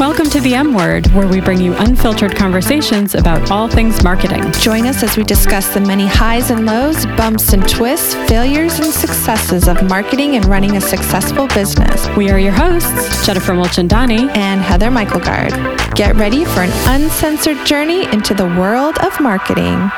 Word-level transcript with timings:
Welcome 0.00 0.30
to 0.30 0.40
the 0.40 0.54
M 0.54 0.72
Word, 0.72 1.08
where 1.08 1.28
we 1.28 1.42
bring 1.42 1.60
you 1.60 1.74
unfiltered 1.74 2.34
conversations 2.34 3.14
about 3.14 3.50
all 3.50 3.68
things 3.68 4.02
marketing. 4.02 4.50
Join 4.52 4.86
us 4.86 5.02
as 5.02 5.18
we 5.18 5.24
discuss 5.24 5.74
the 5.74 5.80
many 5.82 6.06
highs 6.06 6.50
and 6.50 6.64
lows, 6.64 7.04
bumps 7.18 7.52
and 7.52 7.68
twists, 7.68 8.14
failures 8.26 8.78
and 8.78 8.90
successes 8.90 9.68
of 9.68 9.82
marketing 9.90 10.36
and 10.36 10.46
running 10.46 10.78
a 10.78 10.80
successful 10.80 11.48
business. 11.48 12.08
We 12.16 12.30
are 12.30 12.38
your 12.38 12.52
hosts, 12.52 13.26
Jennifer 13.26 13.52
Mulchandani 13.52 14.34
and 14.34 14.62
Heather 14.62 14.90
Michaelgard. 14.90 15.52
Get 15.94 16.16
ready 16.16 16.46
for 16.46 16.60
an 16.60 16.72
uncensored 16.88 17.66
journey 17.66 18.10
into 18.10 18.32
the 18.32 18.46
world 18.46 18.96
of 19.00 19.20
marketing. 19.20 19.90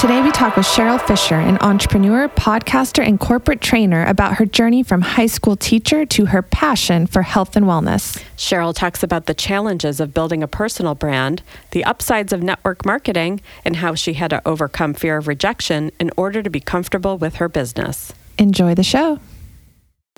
Today, 0.00 0.22
we 0.22 0.30
talk 0.30 0.56
with 0.56 0.64
Cheryl 0.64 0.98
Fisher, 0.98 1.34
an 1.34 1.58
entrepreneur, 1.60 2.26
podcaster, 2.26 3.06
and 3.06 3.20
corporate 3.20 3.60
trainer, 3.60 4.06
about 4.06 4.36
her 4.36 4.46
journey 4.46 4.82
from 4.82 5.02
high 5.02 5.26
school 5.26 5.56
teacher 5.56 6.06
to 6.06 6.24
her 6.24 6.40
passion 6.40 7.06
for 7.06 7.20
health 7.20 7.54
and 7.54 7.66
wellness. 7.66 8.18
Cheryl 8.34 8.74
talks 8.74 9.02
about 9.02 9.26
the 9.26 9.34
challenges 9.34 10.00
of 10.00 10.14
building 10.14 10.42
a 10.42 10.48
personal 10.48 10.94
brand, 10.94 11.42
the 11.72 11.84
upsides 11.84 12.32
of 12.32 12.42
network 12.42 12.86
marketing, 12.86 13.42
and 13.62 13.76
how 13.76 13.94
she 13.94 14.14
had 14.14 14.30
to 14.30 14.40
overcome 14.48 14.94
fear 14.94 15.18
of 15.18 15.28
rejection 15.28 15.92
in 16.00 16.10
order 16.16 16.42
to 16.42 16.48
be 16.48 16.60
comfortable 16.60 17.18
with 17.18 17.34
her 17.34 17.50
business. 17.50 18.14
Enjoy 18.38 18.74
the 18.74 18.82
show. 18.82 19.20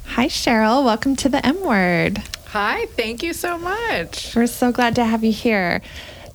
Hi, 0.05 0.29
Cheryl. 0.29 0.85
Welcome 0.85 1.17
to 1.17 1.29
the 1.29 1.45
M 1.45 1.61
Word. 1.61 2.19
Hi, 2.51 2.87
thank 2.87 3.25
you 3.25 3.33
so 3.33 3.59
much. 3.59 4.37
We're 4.37 4.47
so 4.47 4.71
glad 4.71 4.95
to 4.95 5.05
have 5.05 5.25
you 5.25 5.33
here. 5.33 5.83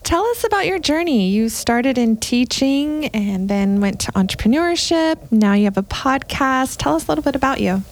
Tell 0.07 0.23
us 0.27 0.45
about 0.45 0.65
your 0.65 0.79
journey. 0.79 1.27
You 1.31 1.49
started 1.49 1.97
in 1.97 2.15
teaching 2.15 3.07
and 3.07 3.49
then 3.49 3.81
went 3.81 3.99
to 3.99 4.11
entrepreneurship. 4.13 5.17
Now 5.33 5.51
you 5.51 5.65
have 5.65 5.77
a 5.77 5.83
podcast. 5.83 6.77
Tell 6.77 6.95
us 6.95 7.07
a 7.07 7.11
little 7.11 7.25
bit 7.25 7.35
about 7.35 7.59
you. 7.59 7.83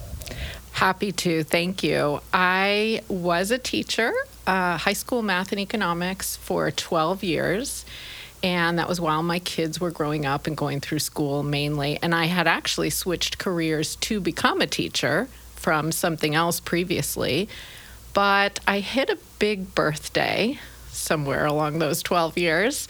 Happy 0.72 1.12
to. 1.12 1.44
Thank 1.44 1.84
you. 1.84 2.22
I 2.32 3.02
was 3.10 3.52
a 3.52 3.58
teacher, 3.58 4.14
uh, 4.48 4.78
high 4.78 4.94
school 4.94 5.24
math 5.24 5.52
and 5.52 5.60
economics 5.60 6.38
for 6.38 6.72
12 6.72 7.22
years. 7.22 7.84
And 8.42 8.80
that 8.80 8.88
was 8.88 9.02
while 9.02 9.22
my 9.22 9.40
kids 9.40 9.82
were 9.82 9.92
growing 9.92 10.26
up 10.26 10.48
and 10.48 10.56
going 10.56 10.80
through 10.80 11.00
school 11.00 11.44
mainly. 11.44 12.00
And 12.02 12.16
I 12.16 12.28
had 12.28 12.48
actually 12.48 12.92
switched 12.92 13.40
careers 13.40 13.98
to 13.98 14.22
become 14.22 14.62
a 14.62 14.68
teacher 14.68 15.28
from 15.58 15.92
something 15.92 16.34
else 16.34 16.62
previously. 16.62 17.50
But 18.14 18.62
I 18.66 18.80
hit 18.80 19.10
a 19.10 19.18
big 19.38 19.76
birthday 19.76 20.60
somewhere 20.96 21.46
along 21.46 21.80
those 21.80 22.02
12 22.02 22.38
years. 22.38 22.88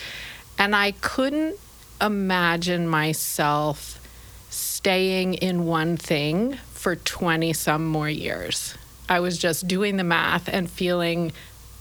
And 0.57 0.75
I 0.75 0.91
couldn't 0.91 1.57
imagine 2.01 2.87
myself 2.87 3.99
staying 4.49 5.35
in 5.35 5.65
one 5.65 5.97
thing 5.97 6.53
for 6.71 6.95
20 6.95 7.53
some 7.53 7.87
more 7.87 8.09
years. 8.09 8.75
I 9.09 9.19
was 9.19 9.37
just 9.37 9.67
doing 9.67 9.97
the 9.97 10.03
math 10.03 10.47
and 10.47 10.69
feeling 10.69 11.31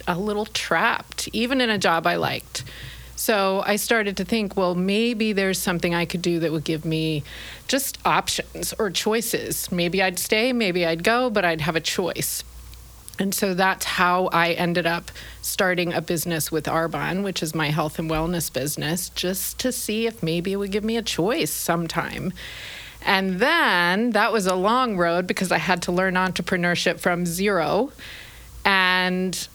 a 0.06 0.18
little 0.18 0.46
trapped, 0.46 1.28
even 1.32 1.60
in 1.60 1.70
a 1.70 1.78
job 1.78 2.06
I 2.06 2.16
liked. 2.16 2.64
So 3.16 3.62
I 3.64 3.76
started 3.76 4.16
to 4.18 4.24
think, 4.24 4.56
well, 4.56 4.74
maybe 4.74 5.32
there's 5.32 5.58
something 5.58 5.94
I 5.94 6.04
could 6.04 6.20
do 6.20 6.40
that 6.40 6.52
would 6.52 6.64
give 6.64 6.84
me 6.84 7.22
just 7.68 7.98
options 8.04 8.74
or 8.78 8.90
choices. 8.90 9.70
Maybe 9.70 10.02
I'd 10.02 10.18
stay, 10.18 10.52
maybe 10.52 10.84
I'd 10.84 11.04
go, 11.04 11.30
but 11.30 11.44
I'd 11.44 11.60
have 11.60 11.76
a 11.76 11.80
choice. 11.80 12.42
And 13.18 13.34
so 13.34 13.54
that's 13.54 13.84
how 13.84 14.26
I 14.32 14.52
ended 14.52 14.86
up 14.86 15.10
starting 15.40 15.92
a 15.92 16.00
business 16.00 16.50
with 16.50 16.64
Arbonne, 16.64 17.22
which 17.22 17.42
is 17.42 17.54
my 17.54 17.68
health 17.68 17.98
and 17.98 18.10
wellness 18.10 18.52
business, 18.52 19.08
just 19.10 19.58
to 19.60 19.70
see 19.70 20.06
if 20.06 20.22
maybe 20.22 20.52
it 20.52 20.56
would 20.56 20.72
give 20.72 20.84
me 20.84 20.96
a 20.96 21.02
choice 21.02 21.52
sometime. 21.52 22.32
And 23.02 23.38
then 23.38 24.10
that 24.10 24.32
was 24.32 24.46
a 24.46 24.54
long 24.54 24.96
road 24.96 25.26
because 25.26 25.52
I 25.52 25.58
had 25.58 25.82
to 25.82 25.92
learn 25.92 26.14
entrepreneurship 26.14 26.98
from 26.98 27.24
zero. 27.26 27.92
And 28.64 29.48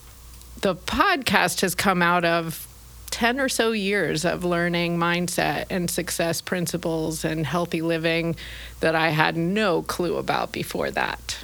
the 0.62 0.76
podcast 0.76 1.62
has 1.62 1.76
come 1.76 2.02
out 2.02 2.24
of 2.24 2.66
10 3.12 3.40
or 3.40 3.50
so 3.50 3.72
years 3.72 4.24
of 4.24 4.46
learning 4.46 4.98
mindset 4.98 5.66
and 5.70 5.90
success 5.90 6.42
principles 6.42 7.25
and 7.25 7.46
healthy 7.46 7.81
living 7.81 8.36
that 8.80 8.96
I 8.96 9.09
had 9.09 9.36
no 9.36 9.81
clue 9.81 10.16
about 10.16 10.52
before 10.52 10.92
that 10.92 11.40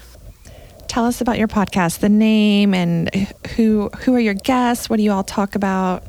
tell 0.87 1.05
us 1.05 1.21
about 1.21 1.37
your 1.37 1.47
podcast, 1.47 1.99
the 1.99 2.09
name, 2.09 2.73
and 2.73 3.13
who 3.55 3.89
who 3.99 4.15
are 4.15 4.19
your 4.19 4.33
guests? 4.33 4.89
What 4.89 4.97
do 4.97 5.03
you 5.03 5.11
all 5.11 5.23
talk 5.23 5.55
about? 5.55 6.03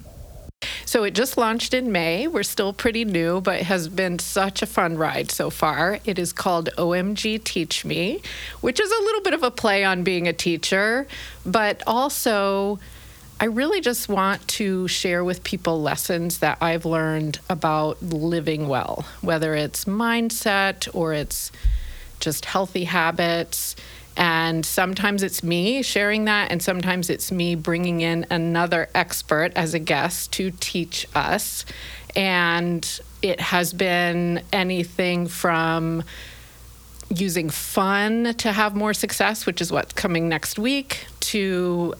So 0.84 1.04
it 1.04 1.14
just 1.14 1.36
launched 1.36 1.74
in 1.74 1.92
May. 1.92 2.26
We're 2.26 2.42
still 2.42 2.72
pretty 2.72 3.04
new, 3.04 3.40
but 3.40 3.62
has 3.62 3.88
been 3.88 4.18
such 4.18 4.62
a 4.62 4.66
fun 4.66 4.96
ride 4.96 5.30
so 5.30 5.50
far. 5.50 5.98
It 6.04 6.18
is 6.18 6.32
called 6.32 6.70
OMG 6.78 7.42
Teach 7.44 7.84
Me, 7.84 8.22
which 8.60 8.80
is 8.80 8.90
a 8.90 9.02
little 9.02 9.20
bit 9.20 9.34
of 9.34 9.42
a 9.42 9.50
play 9.50 9.84
on 9.84 10.02
being 10.02 10.26
a 10.26 10.32
teacher, 10.32 11.06
but 11.44 11.82
also 11.86 12.78
I 13.38 13.46
really 13.46 13.82
just 13.82 14.08
want 14.08 14.48
to 14.48 14.88
share 14.88 15.22
with 15.22 15.44
people 15.44 15.82
lessons 15.82 16.38
that 16.38 16.56
I've 16.62 16.86
learned 16.86 17.38
about 17.50 18.02
living 18.02 18.66
well, 18.66 19.04
whether 19.20 19.54
it's 19.54 19.84
mindset 19.84 20.88
or 20.94 21.12
it's 21.12 21.52
just 22.18 22.46
healthy 22.46 22.84
habits 22.84 23.76
and 24.16 24.64
sometimes 24.64 25.22
it's 25.22 25.42
me 25.42 25.82
sharing 25.82 26.24
that, 26.24 26.50
and 26.50 26.62
sometimes 26.62 27.10
it's 27.10 27.30
me 27.30 27.54
bringing 27.54 28.00
in 28.00 28.26
another 28.30 28.88
expert 28.94 29.52
as 29.56 29.74
a 29.74 29.78
guest 29.78 30.32
to 30.34 30.50
teach 30.52 31.06
us. 31.14 31.64
And 32.14 33.00
it 33.20 33.40
has 33.40 33.72
been 33.72 34.42
anything 34.52 35.26
from 35.26 36.02
using 37.14 37.50
fun 37.50 38.34
to 38.34 38.52
have 38.52 38.74
more 38.74 38.94
success, 38.94 39.46
which 39.46 39.60
is 39.60 39.70
what's 39.70 39.92
coming 39.92 40.28
next 40.28 40.58
week, 40.58 41.06
to 41.20 41.94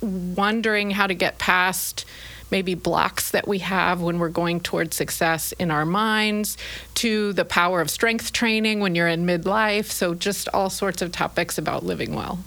wondering 0.00 0.90
how 0.90 1.06
to 1.06 1.14
get 1.14 1.38
past 1.38 2.04
maybe 2.50 2.74
blocks 2.74 3.30
that 3.30 3.48
we 3.48 3.58
have 3.58 4.00
when 4.00 4.18
we're 4.18 4.28
going 4.28 4.60
towards 4.60 4.96
success 4.96 5.52
in 5.52 5.70
our 5.70 5.84
minds, 5.84 6.56
to 6.94 7.32
the 7.32 7.44
power 7.44 7.80
of 7.80 7.90
strength 7.90 8.32
training 8.32 8.80
when 8.80 8.94
you're 8.94 9.08
in 9.08 9.26
midlife. 9.26 9.86
So, 9.86 10.14
just 10.14 10.48
all 10.54 10.70
sorts 10.70 11.02
of 11.02 11.12
topics 11.12 11.58
about 11.58 11.84
living 11.84 12.14
well. 12.14 12.38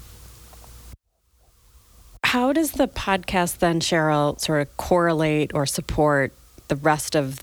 How 2.23 2.53
does 2.53 2.73
the 2.73 2.87
podcast 2.87 3.57
then, 3.57 3.79
Cheryl, 3.79 4.39
sort 4.39 4.61
of 4.61 4.77
correlate 4.77 5.51
or 5.55 5.65
support 5.65 6.31
the 6.67 6.75
rest 6.75 7.15
of 7.15 7.41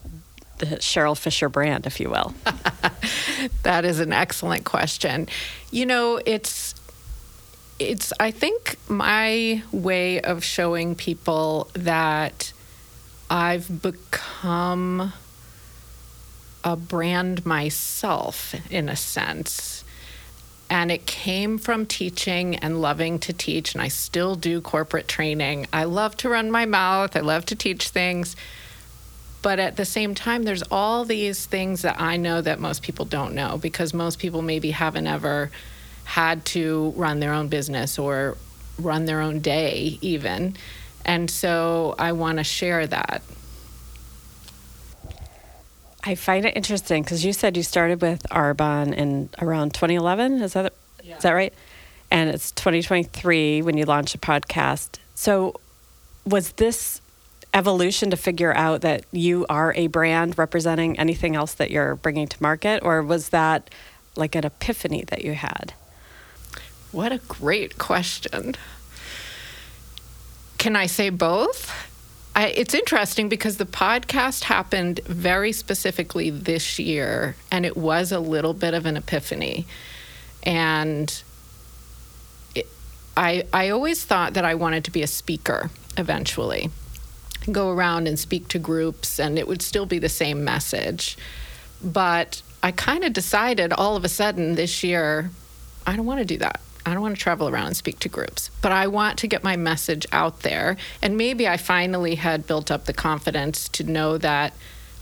the 0.59 0.67
Cheryl 0.67 1.19
Fisher 1.19 1.49
brand, 1.49 1.87
if 1.87 1.99
you 1.99 2.09
will? 2.09 2.35
that 3.65 3.85
is 3.85 4.01
an 4.01 4.13
excellent 4.13 4.65
question. 4.65 5.29
You 5.73 5.87
know, 5.87 6.21
it's 6.25 6.76
it's 7.79 8.13
I 8.19 8.31
think 8.31 8.77
my 8.89 9.63
way 9.73 10.21
of 10.21 10.43
showing 10.43 10.95
people 10.95 11.69
that 11.75 12.53
I've 13.29 13.83
become 13.83 15.13
a 16.65 16.77
brand 16.77 17.45
myself 17.47 18.55
in 18.71 18.89
a 18.89 18.97
sense. 18.97 19.85
And 20.69 20.91
it 20.91 21.07
came 21.07 21.59
from 21.59 21.87
teaching 21.87 22.57
and 22.57 22.81
loving 22.81 23.21
to 23.21 23.33
teach, 23.33 23.73
and 23.75 23.81
I 23.83 23.87
still 23.87 24.35
do 24.35 24.61
corporate 24.61 25.07
training. 25.07 25.69
I 25.73 25.85
love 25.85 26.17
to 26.19 26.29
run 26.29 26.51
my 26.51 26.67
mouth, 26.67 27.17
I 27.17 27.21
love 27.21 27.47
to 27.47 27.55
teach 27.55 27.91
things. 27.91 28.35
But 29.43 29.61
at 29.61 29.77
the 29.77 29.85
same 29.85 30.17
time, 30.17 30.43
there's 30.43 30.65
all 30.73 31.05
these 31.05 31.47
things 31.47 31.83
that 31.83 32.01
I 32.01 32.17
know 32.17 32.41
that 32.41 32.59
most 32.59 32.83
people 32.83 33.05
don't 33.05 33.33
know 33.33 33.59
because 33.59 33.95
most 33.95 34.19
people 34.19 34.43
maybe 34.43 34.73
haven't 34.73 35.07
ever 35.07 35.53
had 36.07 36.45
to 36.47 36.95
run 36.97 37.21
their 37.21 37.35
own 37.35 37.49
business 37.49 37.99
or 37.99 38.39
run 38.79 39.05
their 39.05 39.21
own 39.21 39.41
day, 39.41 39.99
even. 40.01 40.57
And 41.05 41.31
so 41.31 41.95
I 41.99 42.13
want 42.13 42.39
to 42.39 42.45
share 42.45 42.87
that. 42.87 43.23
I 46.05 46.15
find 46.15 46.47
it 46.47 46.57
interesting 46.57 47.03
because 47.03 47.25
you 47.25 47.33
said 47.33 47.57
you 47.57 47.65
started 47.65 48.01
with 48.01 48.23
Arbonne 48.31 48.95
in 48.95 49.29
around 49.41 49.75
2011. 49.75 50.41
Is 50.41 50.53
that 50.53 50.73
yeah. 51.03 51.17
is 51.17 51.23
that 51.25 51.33
right? 51.33 51.53
And 52.11 52.31
it's 52.31 52.53
2023 52.53 53.63
when 53.63 53.77
you 53.77 53.85
launched 53.85 54.15
a 54.15 54.19
podcast. 54.19 54.99
So, 55.17 55.55
was 56.25 56.53
this 56.53 57.01
evolution 57.53 58.11
to 58.11 58.17
figure 58.17 58.55
out 58.55 58.83
that 58.83 59.05
you 59.11 59.45
are 59.49 59.73
a 59.75 59.89
brand 59.89 60.39
representing 60.39 60.97
anything 60.99 61.35
else 61.35 61.55
that 61.55 61.73
you're 61.73 61.97
bringing 61.97 62.29
to 62.29 62.41
market, 62.41 62.85
or 62.85 63.03
was 63.03 63.31
that 63.31 63.69
like 64.15 64.37
an 64.37 64.45
epiphany 64.45 65.03
that 65.09 65.25
you 65.25 65.35
had? 65.35 65.75
What 66.93 67.13
a 67.13 67.19
great 67.19 67.79
question. 67.79 68.55
Can 70.59 70.77
I 70.77 70.87
say 70.87 71.11
both? 71.11 71.73
I, 72.35 72.49
it's 72.49 72.75
interesting 72.75 73.29
because 73.29 73.57
the 73.57 73.65
podcast 73.65 74.45
happened 74.45 75.01
very 75.05 75.53
specifically 75.53 76.31
this 76.31 76.79
year, 76.79 77.35
and 77.51 77.65
it 77.65 77.77
was 77.77 78.13
a 78.13 78.21
little 78.21 78.53
bit 78.53 78.75
of 78.75 78.85
an 78.85 78.97
epiphany. 78.97 79.67
And 80.43 81.23
it, 82.55 82.67
I, 83.17 83.45
I 83.53 83.71
always 83.71 84.05
thought 84.05 84.35
that 84.35 84.45
I 84.45 84.55
wanted 84.55 84.85
to 84.85 84.91
be 84.91 85.03
a 85.03 85.07
speaker 85.07 85.71
eventually, 85.97 86.71
go 87.51 87.71
around 87.71 88.07
and 88.07 88.19
speak 88.19 88.49
to 88.49 88.59
groups, 88.59 89.19
and 89.19 89.39
it 89.39 89.49
would 89.49 89.63
still 89.63 89.87
be 89.87 89.99
the 89.99 90.09
same 90.09 90.45
message. 90.45 91.17
But 91.83 92.43
I 92.63 92.71
kind 92.71 93.03
of 93.05 93.13
decided 93.13 93.73
all 93.73 93.97
of 93.97 94.05
a 94.05 94.09
sudden 94.09 94.57
this 94.57 94.85
year, 94.85 95.31
I 95.87 95.97
don't 95.97 96.07
want 96.07 96.21
to 96.21 96.27
do 96.27 96.39
that. 96.39 96.61
I 96.87 96.95
don't 96.95 97.03
want 97.03 97.17
to 97.17 97.21
travel 97.21 97.49
around 97.49 97.67
and 97.67 97.77
speak 97.77 97.99
to 98.01 98.09
groups, 98.09 98.51
but 98.63 98.71
I 98.71 98.87
want 98.87 99.19
to 99.19 99.27
get 99.27 99.43
my 99.43 99.57
message 99.57 100.07
out 100.13 100.41
there. 100.41 100.77
And 101.03 101.17
maybe 101.17 101.49
I 101.49 101.57
finally 101.57 102.15
had 102.15 102.47
built 102.47 102.71
up 102.71 102.85
the 102.85 102.93
confidence 102.93 103.69
to 103.71 103.85
know 103.85 104.19
that 104.19 104.55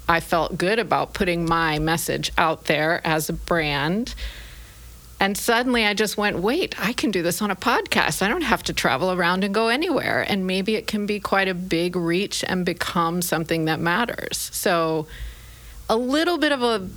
I 0.09 0.21
felt 0.21 0.57
good 0.57 0.79
about 0.79 1.13
putting 1.13 1.45
my 1.45 1.79
message 1.79 2.33
out 2.39 2.65
there 2.65 3.07
as 3.07 3.29
a 3.29 3.35
brand. 3.35 4.15
And 5.21 5.37
suddenly 5.37 5.85
I 5.85 5.95
just 5.95 6.17
went, 6.17 6.39
wait, 6.39 6.75
I 6.83 6.95
can 6.95 7.11
do 7.11 7.23
this 7.23 7.43
on 7.43 7.51
a 7.51 7.57
podcast. 7.57 8.23
I 8.23 8.29
don't 8.29 8.43
have 8.43 8.63
to 8.65 8.73
travel 8.73 9.13
around 9.13 9.45
and 9.45 9.55
go 9.55 9.69
anywhere. 9.69 10.25
And 10.27 10.47
maybe 10.47 10.77
it 10.77 10.87
can 10.87 11.05
be 11.05 11.21
quite 11.21 11.49
a 11.49 11.55
big 11.55 11.97
reach 11.97 12.43
and 12.47 12.65
become 12.65 13.21
something 13.23 13.67
that 13.67 13.79
matters. 13.79 14.51
So, 14.53 15.07
a 15.89 15.97
little 15.97 16.39
bit 16.39 16.51
of 16.51 16.63
a 16.63 16.89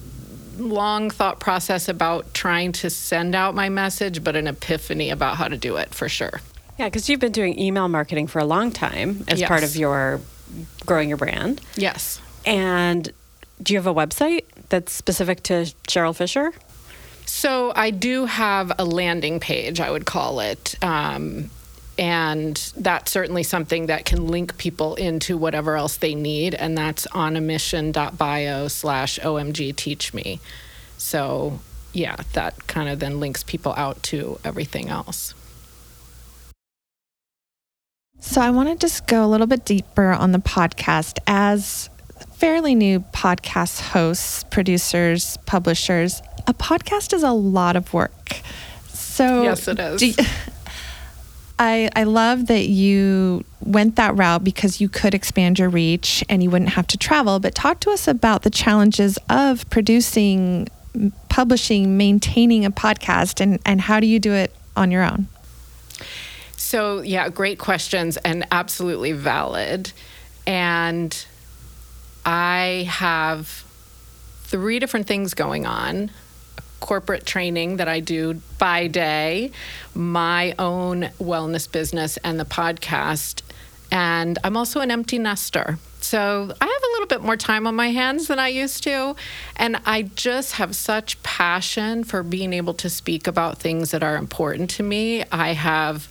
long 0.57 1.09
thought 1.09 1.39
process 1.39 1.87
about 1.87 2.33
trying 2.33 2.71
to 2.73 2.89
send 2.89 3.35
out 3.35 3.55
my 3.55 3.69
message, 3.69 4.23
but 4.23 4.35
an 4.35 4.47
epiphany 4.47 5.09
about 5.09 5.37
how 5.37 5.47
to 5.47 5.57
do 5.57 5.77
it 5.77 5.93
for 5.93 6.09
sure. 6.09 6.41
Yeah, 6.77 6.85
because 6.85 7.09
you've 7.09 7.19
been 7.19 7.31
doing 7.31 7.57
email 7.59 7.87
marketing 7.87 8.27
for 8.27 8.39
a 8.39 8.45
long 8.45 8.71
time 8.71 9.23
as 9.27 9.39
Yes. 9.39 9.47
part 9.47 9.63
of 9.63 9.75
your 9.75 10.21
growing 10.85 11.09
your 11.09 11.17
brand. 11.17 11.61
Yes. 11.75 12.21
And 12.45 13.11
do 13.61 13.73
you 13.73 13.79
have 13.79 13.87
a 13.87 13.93
website 13.93 14.45
that's 14.69 14.91
specific 14.91 15.43
to 15.43 15.73
Cheryl 15.87 16.15
Fisher? 16.15 16.53
So 17.25 17.73
I 17.75 17.89
do 17.89 18.25
have 18.25 18.71
a 18.79 18.85
landing 18.85 19.39
page, 19.39 19.79
I 19.79 19.91
would 19.91 20.05
call 20.05 20.39
it. 20.39 20.75
Um, 20.81 21.49
and 21.97 22.55
that's 22.77 23.11
certainly 23.11 23.43
something 23.43 23.87
that 23.87 24.05
can 24.05 24.27
link 24.27 24.57
people 24.57 24.95
into 24.95 25.37
whatever 25.37 25.75
else 25.75 25.97
they 25.97 26.13
need. 26.15 26.53
And 26.53 26.77
that's 26.77 27.07
on 27.07 27.35
a 27.35 27.41
mission.bio 27.41 28.67
slash 28.67 29.19
OMG 29.19 29.75
teach 29.75 30.13
me. 30.13 30.39
So 30.97 31.59
yeah, 31.93 32.17
that 32.33 32.67
kind 32.67 32.89
of 32.89 32.99
then 32.99 33.19
links 33.19 33.43
people 33.43 33.73
out 33.75 34.01
to 34.03 34.39
everything 34.43 34.89
else. 34.89 35.33
So 38.19 38.41
I 38.41 38.49
want 38.49 38.69
to 38.69 38.75
just 38.75 39.07
go 39.07 39.25
a 39.25 39.27
little 39.27 39.47
bit 39.47 39.65
deeper 39.65 40.11
on 40.11 40.31
the 40.31 40.39
podcast 40.39 41.19
as 41.27 41.89
fairly 42.33 42.75
new 42.75 42.99
podcast 42.99 43.81
hosts, 43.81 44.43
producers, 44.45 45.37
publishers. 45.45 46.21
A 46.47 46.53
podcast 46.53 47.13
is 47.13 47.23
a 47.23 47.31
lot 47.31 47.75
of 47.75 47.93
work. 47.93 48.41
So 48.87 49.43
Yes, 49.43 49.67
it 49.67 49.79
is. 49.79 49.99
do 49.99 50.23
I 51.59 51.89
I 51.95 52.03
love 52.03 52.47
that 52.47 52.67
you 52.67 53.43
went 53.61 53.95
that 53.95 54.15
route 54.15 54.43
because 54.43 54.79
you 54.79 54.89
could 54.89 55.13
expand 55.13 55.59
your 55.59 55.69
reach 55.69 56.23
and 56.29 56.43
you 56.43 56.49
wouldn't 56.49 56.71
have 56.71 56.87
to 56.87 56.97
travel. 56.97 57.39
But 57.39 57.55
talk 57.55 57.79
to 57.81 57.91
us 57.91 58.07
about 58.07 58.43
the 58.43 58.49
challenges 58.49 59.17
of 59.29 59.69
producing, 59.69 60.67
publishing, 61.29 61.97
maintaining 61.97 62.65
a 62.65 62.71
podcast, 62.71 63.41
and 63.41 63.59
and 63.65 63.81
how 63.81 63.99
do 63.99 64.07
you 64.07 64.19
do 64.19 64.33
it 64.33 64.53
on 64.75 64.91
your 64.91 65.03
own? 65.03 65.27
So, 66.55 67.01
yeah, 67.01 67.29
great 67.29 67.59
questions 67.59 68.17
and 68.17 68.45
absolutely 68.51 69.13
valid. 69.13 69.93
And 70.45 71.25
I 72.25 72.87
have 72.89 73.63
three 74.43 74.79
different 74.79 75.07
things 75.07 75.33
going 75.33 75.65
on 75.65 76.11
corporate 76.79 77.25
training 77.25 77.77
that 77.77 77.87
I 77.87 77.99
do 77.99 78.41
by 78.57 78.87
day, 78.87 79.51
my 79.93 80.53
own 80.59 81.09
wellness 81.19 81.71
business, 81.71 82.17
and 82.17 82.39
the 82.39 82.45
podcast. 82.45 83.41
And 83.91 84.37
I'm 84.43 84.57
also 84.57 84.81
an 84.81 84.91
empty 84.91 85.17
nester. 85.17 85.77
So 86.01 86.53
I 86.61 86.65
have 86.65 86.83
a 86.83 86.91
little 86.93 87.07
bit 87.07 87.21
more 87.21 87.37
time 87.37 87.67
on 87.67 87.75
my 87.75 87.89
hands 87.89 88.27
than 88.27 88.39
I 88.39 88.49
used 88.49 88.83
to. 88.83 89.15
And 89.55 89.77
I 89.85 90.03
just 90.03 90.53
have 90.53 90.75
such 90.75 91.21
passion 91.23 92.03
for 92.03 92.23
being 92.23 92.53
able 92.53 92.73
to 92.75 92.89
speak 92.89 93.27
about 93.27 93.57
things 93.57 93.91
that 93.91 94.03
are 94.03 94.15
important 94.15 94.69
to 94.71 94.83
me. 94.83 95.23
I 95.31 95.53
have 95.53 96.07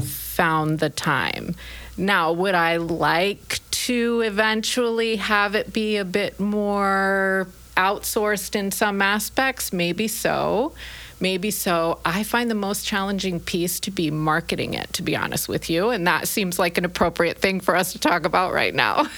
found 0.00 0.78
the 0.78 0.90
time. 0.90 1.54
Now, 1.96 2.32
would 2.32 2.54
I 2.54 2.78
like 2.78 3.60
to 3.70 4.20
eventually 4.22 5.16
have 5.16 5.54
it 5.54 5.72
be 5.72 5.96
a 5.96 6.04
bit 6.04 6.40
more 6.40 7.46
outsourced 7.76 8.54
in 8.56 8.70
some 8.70 9.00
aspects? 9.02 9.72
Maybe 9.72 10.08
so. 10.08 10.72
Maybe 11.20 11.50
so. 11.50 12.00
I 12.04 12.22
find 12.22 12.50
the 12.50 12.54
most 12.56 12.84
challenging 12.84 13.40
piece 13.40 13.80
to 13.80 13.90
be 13.90 14.10
marketing 14.10 14.74
it, 14.74 14.92
to 14.94 15.02
be 15.02 15.16
honest 15.16 15.48
with 15.48 15.70
you. 15.70 15.90
And 15.90 16.06
that 16.06 16.28
seems 16.28 16.58
like 16.58 16.76
an 16.78 16.84
appropriate 16.84 17.38
thing 17.38 17.60
for 17.60 17.76
us 17.76 17.92
to 17.92 17.98
talk 17.98 18.24
about 18.26 18.52
right 18.52 18.74
now. 18.74 19.06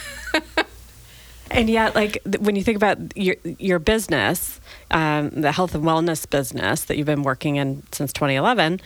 And 1.48 1.70
yet, 1.70 1.94
like 1.94 2.18
when 2.40 2.56
you 2.56 2.64
think 2.64 2.76
about 2.76 2.98
your 3.16 3.36
your 3.44 3.78
business, 3.78 4.60
um, 4.90 5.30
the 5.30 5.52
health 5.52 5.76
and 5.76 5.84
wellness 5.84 6.28
business 6.28 6.84
that 6.86 6.96
you've 6.96 7.06
been 7.06 7.22
working 7.22 7.54
in 7.54 7.84
since 7.92 8.12
2011, 8.12 8.80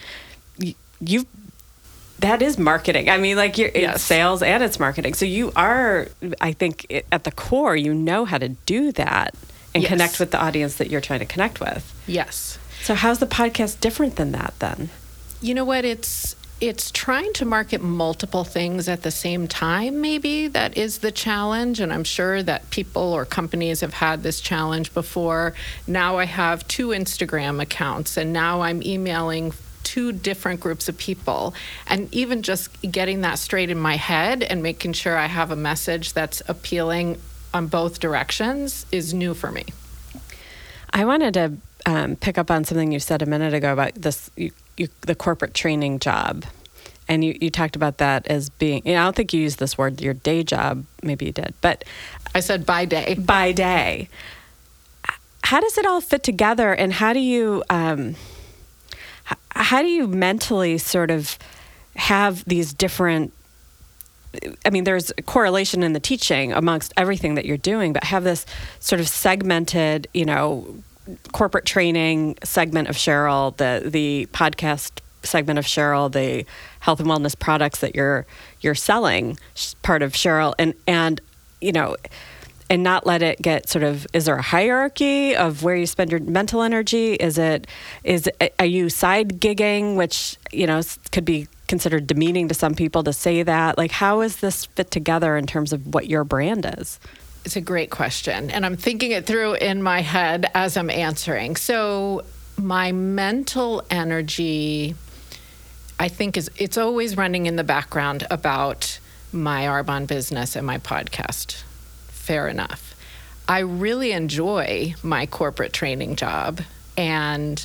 you, 0.58 0.74
you've 1.00 1.24
that 2.18 2.42
is 2.42 2.58
marketing. 2.58 3.08
I 3.08 3.16
mean, 3.16 3.38
like 3.38 3.56
you're, 3.56 3.70
Yes. 3.74 3.94
it's 3.96 4.04
sales 4.04 4.42
and 4.42 4.62
it's 4.62 4.78
marketing. 4.78 5.14
So 5.14 5.24
you 5.24 5.52
are, 5.56 6.08
I 6.42 6.52
think, 6.52 7.02
at 7.10 7.24
the 7.24 7.32
core, 7.32 7.76
you 7.76 7.94
know 7.94 8.26
how 8.26 8.36
to 8.36 8.50
do 8.50 8.92
that 8.92 9.34
and 9.74 9.82
Yes. 9.82 9.90
connect 9.90 10.18
with 10.20 10.30
the 10.30 10.38
audience 10.40 10.76
that 10.76 10.90
you're 10.90 11.00
trying 11.00 11.20
to 11.20 11.26
connect 11.26 11.60
with. 11.60 11.84
yes. 12.06 12.58
So 12.82 12.94
how's 12.94 13.18
the 13.18 13.26
podcast 13.26 13.80
different 13.80 14.16
than 14.16 14.32
that 14.32 14.54
then? 14.58 14.88
You 15.42 15.54
know 15.54 15.64
what? 15.64 15.84
It's 15.84 16.34
it's 16.62 16.90
trying 16.90 17.32
to 17.32 17.46
market 17.46 17.80
multiple 17.82 18.44
things 18.44 18.86
at 18.86 19.02
the 19.02 19.10
same 19.10 19.48
time. 19.48 20.02
Maybe 20.02 20.46
that 20.48 20.76
is 20.76 20.98
the 20.98 21.10
challenge, 21.10 21.80
and 21.80 21.90
I'm 21.90 22.04
sure 22.04 22.42
that 22.42 22.68
people 22.68 23.02
or 23.14 23.24
companies 23.24 23.80
have 23.80 23.94
had 23.94 24.22
this 24.22 24.40
challenge 24.42 24.92
before. 24.92 25.54
Now 25.86 26.18
I 26.18 26.26
have 26.26 26.68
two 26.68 26.88
Instagram 26.88 27.62
accounts, 27.62 28.18
and 28.18 28.32
now 28.34 28.60
I'm 28.60 28.82
emailing 28.82 29.52
two 29.84 30.12
different 30.12 30.60
groups 30.60 30.86
of 30.88 30.96
people 30.98 31.54
and 31.86 32.12
even 32.14 32.42
just 32.42 32.68
getting 32.82 33.22
that 33.22 33.38
straight 33.38 33.70
in 33.70 33.78
my 33.78 33.96
head 33.96 34.42
and 34.42 34.62
making 34.62 34.92
sure 34.92 35.16
I 35.16 35.26
have 35.26 35.50
a 35.50 35.56
message 35.56 36.12
that's 36.12 36.42
appealing 36.46 37.18
on 37.52 37.66
both 37.66 38.00
directions 38.00 38.86
is 38.92 39.12
new 39.12 39.34
for 39.34 39.50
me. 39.50 39.64
I 40.92 41.04
wanted 41.04 41.34
to 41.34 41.52
um, 41.86 42.16
pick 42.16 42.38
up 42.38 42.50
on 42.50 42.64
something 42.64 42.92
you 42.92 43.00
said 43.00 43.22
a 43.22 43.26
minute 43.26 43.54
ago 43.54 43.72
about 43.72 43.94
this, 43.94 44.30
you, 44.36 44.52
you, 44.76 44.88
the 45.02 45.14
corporate 45.14 45.54
training 45.54 45.98
job. 45.98 46.44
And 47.08 47.24
you, 47.24 47.36
you 47.40 47.50
talked 47.50 47.74
about 47.74 47.98
that 47.98 48.26
as 48.28 48.50
being, 48.50 48.82
you 48.84 48.94
know, 48.94 49.00
I 49.00 49.04
don't 49.04 49.16
think 49.16 49.32
you 49.32 49.40
used 49.40 49.58
this 49.58 49.76
word, 49.76 50.00
your 50.00 50.14
day 50.14 50.44
job. 50.44 50.84
Maybe 51.02 51.26
you 51.26 51.32
did, 51.32 51.54
but 51.60 51.84
I 52.34 52.40
said 52.40 52.64
by 52.64 52.84
day. 52.84 53.14
by 53.14 53.52
day. 53.52 54.08
How 55.42 55.60
does 55.60 55.76
it 55.76 55.86
all 55.86 56.00
fit 56.00 56.22
together? 56.22 56.72
And 56.72 56.92
how 56.92 57.12
do 57.12 57.18
you, 57.18 57.64
um, 57.68 58.14
how 59.50 59.82
do 59.82 59.88
you 59.88 60.06
mentally 60.06 60.78
sort 60.78 61.10
of 61.10 61.36
have 61.96 62.44
these 62.44 62.72
different 62.72 63.32
I 64.64 64.70
mean, 64.70 64.84
there's 64.84 65.12
correlation 65.26 65.82
in 65.82 65.92
the 65.92 66.00
teaching 66.00 66.52
amongst 66.52 66.92
everything 66.96 67.34
that 67.34 67.44
you're 67.44 67.56
doing, 67.56 67.92
but 67.92 68.04
have 68.04 68.24
this 68.24 68.46
sort 68.78 69.00
of 69.00 69.08
segmented, 69.08 70.08
you 70.14 70.24
know, 70.24 70.82
corporate 71.32 71.64
training 71.64 72.38
segment 72.44 72.88
of 72.88 72.96
Cheryl, 72.96 73.56
the 73.56 73.88
the 73.88 74.26
podcast 74.32 75.00
segment 75.22 75.58
of 75.58 75.64
Cheryl, 75.64 76.10
the 76.10 76.46
health 76.80 77.00
and 77.00 77.08
wellness 77.08 77.38
products 77.38 77.80
that 77.80 77.94
you're 77.94 78.26
you're 78.60 78.74
selling, 78.74 79.38
part 79.82 80.02
of 80.02 80.12
Cheryl, 80.12 80.54
and 80.58 80.74
and 80.86 81.20
you 81.60 81.72
know, 81.72 81.96
and 82.68 82.82
not 82.82 83.06
let 83.06 83.22
it 83.22 83.40
get 83.42 83.68
sort 83.68 83.82
of. 83.82 84.06
Is 84.12 84.26
there 84.26 84.36
a 84.36 84.42
hierarchy 84.42 85.34
of 85.34 85.62
where 85.62 85.76
you 85.76 85.86
spend 85.86 86.10
your 86.10 86.20
mental 86.20 86.62
energy? 86.62 87.14
Is 87.14 87.38
it 87.38 87.66
is 88.04 88.28
are 88.58 88.66
you 88.66 88.88
side 88.88 89.40
gigging, 89.40 89.96
which 89.96 90.36
you 90.52 90.66
know 90.66 90.80
could 91.12 91.24
be 91.24 91.48
considered 91.70 92.06
demeaning 92.08 92.48
to 92.48 92.54
some 92.54 92.74
people 92.74 93.04
to 93.04 93.12
say 93.12 93.42
that? 93.44 93.78
Like, 93.78 93.92
how 93.92 94.20
is 94.20 94.38
this 94.38 94.66
fit 94.66 94.90
together 94.90 95.36
in 95.36 95.46
terms 95.46 95.72
of 95.72 95.94
what 95.94 96.08
your 96.08 96.24
brand 96.24 96.66
is? 96.78 96.98
It's 97.44 97.56
a 97.56 97.60
great 97.60 97.90
question. 97.90 98.50
And 98.50 98.66
I'm 98.66 98.76
thinking 98.76 99.12
it 99.12 99.24
through 99.24 99.54
in 99.54 99.82
my 99.82 100.00
head 100.00 100.50
as 100.52 100.76
I'm 100.76 100.90
answering. 100.90 101.56
So, 101.56 102.24
my 102.58 102.92
mental 102.92 103.82
energy, 103.88 104.94
I 105.98 106.08
think, 106.08 106.36
is 106.36 106.50
it's 106.58 106.76
always 106.76 107.16
running 107.16 107.46
in 107.46 107.56
the 107.56 107.64
background 107.64 108.26
about 108.30 108.98
my 109.32 109.62
Arbonne 109.62 110.06
business 110.06 110.56
and 110.56 110.66
my 110.66 110.78
podcast. 110.78 111.62
Fair 112.08 112.48
enough. 112.48 112.94
I 113.48 113.60
really 113.60 114.12
enjoy 114.12 114.94
my 115.02 115.26
corporate 115.26 115.72
training 115.72 116.16
job 116.16 116.60
and 116.96 117.64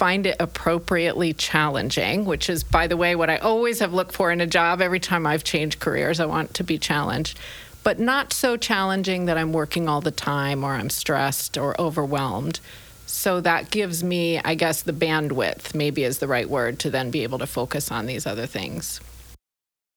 find 0.00 0.26
it 0.26 0.36
appropriately 0.40 1.34
challenging, 1.34 2.24
which 2.24 2.48
is, 2.48 2.64
by 2.64 2.86
the 2.86 2.96
way, 2.96 3.14
what 3.14 3.28
I 3.28 3.36
always 3.36 3.80
have 3.80 3.92
looked 3.92 4.12
for 4.12 4.30
in 4.32 4.40
a 4.40 4.46
job 4.46 4.80
every 4.80 4.98
time 4.98 5.26
I've 5.26 5.44
changed 5.44 5.78
careers. 5.78 6.20
I 6.20 6.24
want 6.24 6.54
to 6.54 6.64
be 6.64 6.78
challenged, 6.78 7.38
but 7.84 7.98
not 7.98 8.32
so 8.32 8.56
challenging 8.56 9.26
that 9.26 9.36
I'm 9.36 9.52
working 9.52 9.90
all 9.90 10.00
the 10.00 10.10
time 10.10 10.64
or 10.64 10.72
I'm 10.72 10.88
stressed 10.88 11.58
or 11.58 11.78
overwhelmed. 11.78 12.60
So 13.04 13.42
that 13.42 13.70
gives 13.70 14.02
me, 14.02 14.38
I 14.38 14.54
guess, 14.54 14.80
the 14.80 14.94
bandwidth, 14.94 15.74
maybe 15.74 16.02
is 16.02 16.18
the 16.18 16.28
right 16.28 16.48
word, 16.48 16.78
to 16.78 16.88
then 16.88 17.10
be 17.10 17.22
able 17.22 17.38
to 17.40 17.46
focus 17.46 17.90
on 17.90 18.06
these 18.06 18.26
other 18.26 18.46
things. 18.46 19.02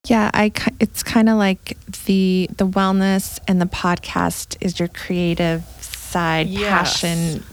Yeah, 0.10 0.32
I 0.34 0.52
it's 0.82 1.02
kind 1.02 1.30
of 1.30 1.38
like 1.38 1.78
the 2.08 2.50
the 2.58 2.68
wellness 2.68 3.40
and 3.48 3.62
the 3.62 3.68
podcast 3.68 4.58
is 4.60 4.80
your 4.80 4.90
creative 4.90 5.64
side 5.80 6.48
Yes. 6.48 7.00
passion 7.00 7.46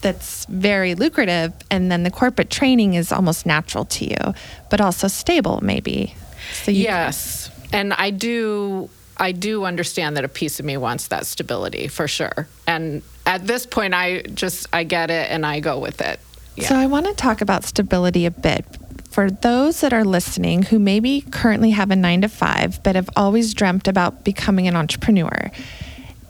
that's 0.00 0.44
very 0.46 0.94
lucrative 0.94 1.52
and 1.70 1.90
then 1.90 2.02
the 2.02 2.10
corporate 2.10 2.50
training 2.50 2.94
is 2.94 3.12
almost 3.12 3.46
natural 3.46 3.84
to 3.84 4.04
you 4.04 4.34
but 4.70 4.80
also 4.80 5.08
stable 5.08 5.60
maybe. 5.62 6.14
So 6.52 6.70
yes. 6.70 7.50
And 7.72 7.92
i 7.94 8.10
do 8.10 8.88
i 9.16 9.32
do 9.32 9.64
understand 9.64 10.16
that 10.16 10.24
a 10.24 10.28
piece 10.28 10.60
of 10.60 10.66
me 10.66 10.76
wants 10.76 11.08
that 11.08 11.26
stability 11.26 11.88
for 11.88 12.08
sure. 12.08 12.48
And 12.66 13.02
at 13.26 13.46
this 13.46 13.66
point 13.66 13.94
i 13.94 14.22
just 14.22 14.66
i 14.72 14.84
get 14.84 15.10
it 15.10 15.30
and 15.30 15.44
i 15.44 15.60
go 15.60 15.78
with 15.78 16.00
it. 16.00 16.20
Yeah. 16.56 16.68
so 16.68 16.76
i 16.76 16.86
want 16.86 17.06
to 17.06 17.14
talk 17.14 17.40
about 17.40 17.64
stability 17.64 18.26
a 18.26 18.30
bit. 18.30 18.64
For 19.10 19.30
those 19.30 19.80
that 19.80 19.92
are 19.92 20.04
listening 20.04 20.62
who 20.64 20.78
maybe 20.78 21.22
currently 21.22 21.70
have 21.70 21.90
a 21.90 21.96
nine 21.96 22.20
to 22.20 22.28
five 22.28 22.80
but 22.84 22.94
have 22.94 23.10
always 23.16 23.52
dreamt 23.52 23.88
about 23.88 24.22
becoming 24.22 24.68
an 24.68 24.76
entrepreneur 24.76 25.50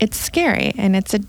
it's 0.00 0.16
scary 0.16 0.72
and 0.76 0.96
it's 0.96 1.12
a 1.12 1.20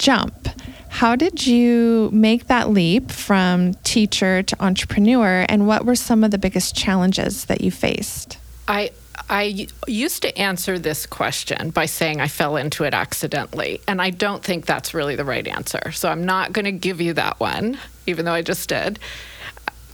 jump 0.00 0.48
how 0.90 1.16
did 1.16 1.46
you 1.46 2.10
make 2.12 2.48
that 2.48 2.68
leap 2.68 3.10
from 3.10 3.74
teacher 3.84 4.42
to 4.42 4.62
entrepreneur, 4.62 5.46
and 5.48 5.66
what 5.66 5.86
were 5.86 5.94
some 5.94 6.24
of 6.24 6.32
the 6.32 6.36
biggest 6.36 6.76
challenges 6.76 7.44
that 7.46 7.62
you 7.62 7.70
faced? 7.70 8.38
I 8.68 8.90
I 9.30 9.68
used 9.86 10.22
to 10.22 10.36
answer 10.36 10.78
this 10.78 11.06
question 11.06 11.70
by 11.70 11.86
saying 11.86 12.20
I 12.20 12.26
fell 12.26 12.56
into 12.56 12.84
it 12.84 12.92
accidentally, 12.92 13.80
and 13.86 14.02
I 14.02 14.10
don't 14.10 14.42
think 14.42 14.66
that's 14.66 14.92
really 14.92 15.14
the 15.14 15.24
right 15.24 15.46
answer. 15.46 15.92
So 15.92 16.10
I'm 16.10 16.26
not 16.26 16.52
going 16.52 16.64
to 16.64 16.72
give 16.72 17.00
you 17.00 17.14
that 17.14 17.38
one, 17.38 17.78
even 18.06 18.24
though 18.24 18.32
I 18.32 18.42
just 18.42 18.68
did. 18.68 18.98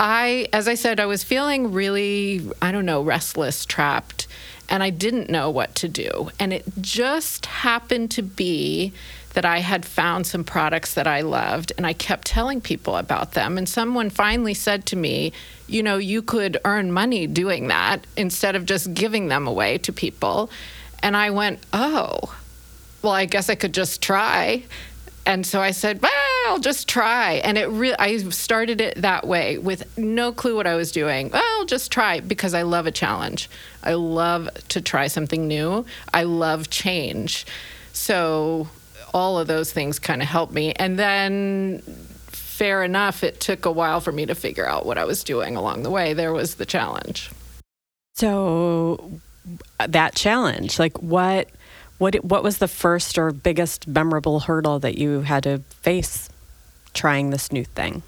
I, 0.00 0.48
as 0.52 0.66
I 0.66 0.74
said, 0.74 0.98
I 0.98 1.06
was 1.06 1.22
feeling 1.22 1.72
really, 1.72 2.50
I 2.62 2.72
don't 2.72 2.86
know, 2.86 3.02
restless, 3.02 3.66
trapped, 3.66 4.26
and 4.68 4.82
I 4.82 4.90
didn't 4.90 5.28
know 5.28 5.50
what 5.50 5.74
to 5.76 5.88
do. 5.88 6.30
And 6.40 6.52
it 6.52 6.64
just 6.80 7.46
happened 7.46 8.10
to 8.12 8.22
be 8.22 8.92
that 9.36 9.44
I 9.44 9.58
had 9.58 9.84
found 9.84 10.26
some 10.26 10.44
products 10.44 10.94
that 10.94 11.06
I 11.06 11.20
loved 11.20 11.70
and 11.76 11.86
I 11.86 11.92
kept 11.92 12.26
telling 12.26 12.62
people 12.62 12.96
about 12.96 13.32
them. 13.32 13.58
And 13.58 13.68
someone 13.68 14.08
finally 14.08 14.54
said 14.54 14.86
to 14.86 14.96
me, 14.96 15.30
You 15.66 15.82
know, 15.82 15.98
you 15.98 16.22
could 16.22 16.56
earn 16.64 16.90
money 16.90 17.26
doing 17.26 17.68
that 17.68 18.06
instead 18.16 18.56
of 18.56 18.64
just 18.64 18.94
giving 18.94 19.28
them 19.28 19.46
away 19.46 19.76
to 19.76 19.92
people. 19.92 20.48
And 21.02 21.14
I 21.18 21.28
went, 21.28 21.58
Oh, 21.74 22.34
well, 23.02 23.12
I 23.12 23.26
guess 23.26 23.50
I 23.50 23.56
could 23.56 23.74
just 23.74 24.00
try. 24.00 24.62
And 25.26 25.44
so 25.44 25.60
I 25.60 25.72
said, 25.72 26.00
well, 26.00 26.12
I'll 26.46 26.60
just 26.60 26.88
try. 26.88 27.34
And 27.34 27.58
it 27.58 27.68
really, 27.68 27.98
I 27.98 28.16
started 28.30 28.80
it 28.80 29.02
that 29.02 29.26
way 29.26 29.58
with 29.58 29.98
no 29.98 30.32
clue 30.32 30.56
what 30.56 30.68
I 30.68 30.76
was 30.76 30.92
doing. 30.92 31.30
Well, 31.30 31.42
I'll 31.58 31.66
just 31.66 31.92
try 31.92 32.20
because 32.20 32.54
I 32.54 32.62
love 32.62 32.86
a 32.86 32.92
challenge. 32.92 33.50
I 33.82 33.94
love 33.94 34.48
to 34.68 34.80
try 34.80 35.08
something 35.08 35.46
new. 35.46 35.84
I 36.14 36.22
love 36.22 36.70
change. 36.70 37.44
So 37.92 38.68
all 39.16 39.38
of 39.38 39.46
those 39.46 39.72
things 39.72 39.98
kind 39.98 40.20
of 40.20 40.28
helped 40.28 40.52
me. 40.52 40.74
And 40.74 40.98
then, 40.98 41.80
fair 42.26 42.84
enough, 42.84 43.24
it 43.24 43.40
took 43.40 43.64
a 43.64 43.72
while 43.72 44.00
for 44.02 44.12
me 44.12 44.26
to 44.26 44.34
figure 44.34 44.68
out 44.68 44.84
what 44.84 44.98
I 44.98 45.06
was 45.06 45.24
doing 45.24 45.56
along 45.56 45.84
the 45.84 45.90
way. 45.90 46.12
There 46.12 46.34
was 46.34 46.56
the 46.56 46.66
challenge. 46.66 47.30
So, 48.12 49.18
that 49.88 50.14
challenge, 50.14 50.78
like 50.78 51.02
what, 51.02 51.48
what, 51.96 52.22
what 52.26 52.42
was 52.42 52.58
the 52.58 52.68
first 52.68 53.16
or 53.16 53.32
biggest 53.32 53.88
memorable 53.88 54.40
hurdle 54.40 54.80
that 54.80 54.98
you 54.98 55.22
had 55.22 55.44
to 55.44 55.60
face 55.80 56.28
trying 56.92 57.30
this 57.30 57.50
new 57.50 57.64
thing? 57.64 58.02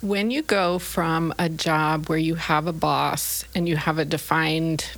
When 0.00 0.30
you 0.30 0.40
go 0.40 0.78
from 0.78 1.34
a 1.38 1.50
job 1.50 2.08
where 2.08 2.18
you 2.18 2.36
have 2.36 2.66
a 2.66 2.72
boss 2.72 3.44
and 3.54 3.68
you 3.68 3.76
have 3.76 3.98
a 3.98 4.06
defined 4.06 4.90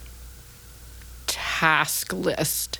task 1.27 2.13
list 2.13 2.79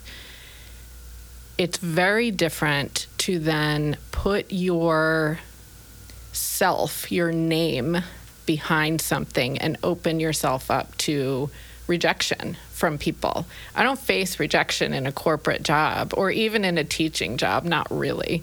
it's 1.59 1.79
very 1.79 2.31
different 2.31 3.09
to 3.19 3.41
then 3.41 3.97
put 4.13 4.53
your 4.53 5.41
self, 6.33 7.11
your 7.11 7.33
name 7.33 7.99
behind 8.47 9.01
something 9.01 9.59
and 9.59 9.77
open 9.83 10.21
yourself 10.21 10.71
up 10.71 10.97
to 10.99 11.51
rejection 11.89 12.57
from 12.71 12.97
people. 12.97 13.45
I 13.75 13.83
don't 13.83 13.99
face 13.99 14.39
rejection 14.39 14.95
in 14.95 15.07
a 15.07 15.13
corporate 15.13 15.65
job 15.65 16.15
or 16.17 16.31
even 16.31 16.65
in 16.65 16.79
a 16.79 16.85
teaching 16.85 17.37
job, 17.37 17.65
not 17.65 17.89
really. 17.91 18.43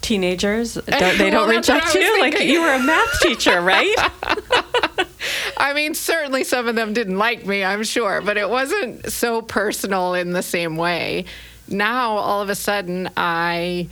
Teenagers, 0.00 0.74
don't, 0.86 1.18
they 1.18 1.30
don't 1.30 1.48
well, 1.48 1.56
reject 1.56 1.94
you? 1.94 2.20
Like 2.20 2.40
you 2.40 2.62
were 2.62 2.72
a 2.72 2.82
math 2.82 3.20
teacher, 3.20 3.60
right? 3.60 3.94
I 5.56 5.72
mean, 5.74 5.94
certainly 5.94 6.44
some 6.44 6.68
of 6.68 6.76
them 6.76 6.92
didn't 6.92 7.18
like 7.18 7.44
me, 7.44 7.64
I'm 7.64 7.82
sure, 7.82 8.20
but 8.20 8.36
it 8.36 8.48
wasn't 8.48 9.12
so 9.12 9.42
personal 9.42 10.14
in 10.14 10.32
the 10.32 10.42
same 10.42 10.76
way 10.76 11.24
now 11.68 12.16
all 12.16 12.42
of 12.42 12.48
a 12.48 12.54
sudden 12.54 13.10
I 13.16 13.88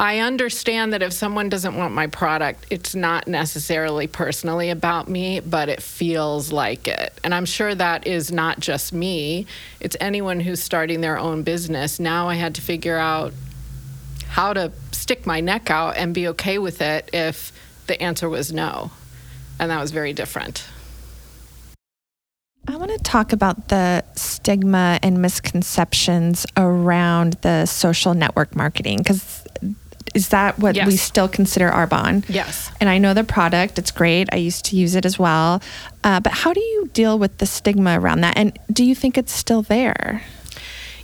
I 0.00 0.20
understand 0.20 0.94
that 0.94 1.02
if 1.02 1.12
someone 1.12 1.50
doesn't 1.50 1.76
want 1.76 1.92
my 1.92 2.06
product, 2.06 2.64
it's 2.70 2.94
not 2.94 3.28
necessarily 3.28 4.06
personally 4.06 4.70
about 4.70 5.10
me, 5.10 5.40
but 5.40 5.68
it 5.68 5.82
feels 5.82 6.50
like 6.50 6.88
it. 6.88 7.12
And 7.22 7.34
I'm 7.34 7.44
sure 7.44 7.74
that 7.74 8.06
is 8.06 8.32
not 8.32 8.60
just 8.60 8.94
me, 8.94 9.44
it's 9.78 9.98
anyone 10.00 10.40
who's 10.40 10.62
starting 10.62 11.02
their 11.02 11.18
own 11.18 11.42
business. 11.42 12.00
Now 12.00 12.30
I 12.30 12.36
had 12.36 12.54
to 12.54 12.62
figure 12.62 12.96
out 12.96 13.34
how 14.26 14.54
to 14.54 14.72
stick 14.92 15.26
my 15.26 15.40
neck 15.40 15.70
out 15.70 15.98
and 15.98 16.14
be 16.14 16.28
okay 16.28 16.56
with 16.56 16.80
it 16.80 17.10
if 17.12 17.52
the 17.86 18.00
answer 18.00 18.26
was 18.26 18.54
no. 18.54 18.90
And 19.58 19.70
that 19.70 19.82
was 19.82 19.90
very 19.90 20.14
different. 20.14 20.64
I 22.70 22.76
want 22.76 22.92
to 22.92 22.98
talk 22.98 23.32
about 23.32 23.66
the 23.68 24.04
stigma 24.14 25.00
and 25.02 25.20
misconceptions 25.20 26.46
around 26.56 27.32
the 27.42 27.66
social 27.66 28.14
network 28.14 28.54
marketing 28.54 28.98
because 28.98 29.44
is 30.14 30.28
that 30.28 30.56
what 30.60 30.76
yes. 30.76 30.86
we 30.86 30.96
still 30.96 31.28
consider 31.28 31.68
Arbonne? 31.68 32.24
Yes. 32.28 32.70
And 32.80 32.88
I 32.88 32.98
know 32.98 33.12
the 33.12 33.24
product, 33.24 33.76
it's 33.80 33.90
great. 33.90 34.28
I 34.32 34.36
used 34.36 34.66
to 34.66 34.76
use 34.76 34.94
it 34.94 35.04
as 35.04 35.18
well. 35.18 35.60
Uh, 36.04 36.20
but 36.20 36.32
how 36.32 36.52
do 36.52 36.60
you 36.60 36.88
deal 36.92 37.18
with 37.18 37.38
the 37.38 37.46
stigma 37.46 37.98
around 37.98 38.20
that? 38.20 38.36
And 38.36 38.56
do 38.72 38.84
you 38.84 38.94
think 38.94 39.18
it's 39.18 39.32
still 39.32 39.62
there? 39.62 40.22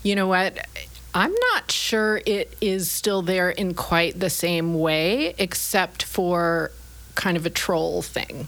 You 0.05 0.15
know 0.15 0.29
what? 0.29 0.57
I'm 1.15 1.35
not 1.53 1.73
sure 1.73 2.21
it 2.27 2.57
is 2.61 2.91
still 2.93 3.23
there 3.23 3.51
in 3.51 3.75
quite 3.75 4.21
the 4.21 4.31
same 4.31 4.75
way, 4.75 5.35
except 5.37 6.05
for 6.05 6.71
kind 7.17 7.37
of 7.37 7.45
a 7.45 7.51
troll 7.51 8.03
thing. 8.03 8.47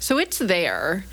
So 0.00 0.18
it's 0.18 0.38
there. 0.38 1.04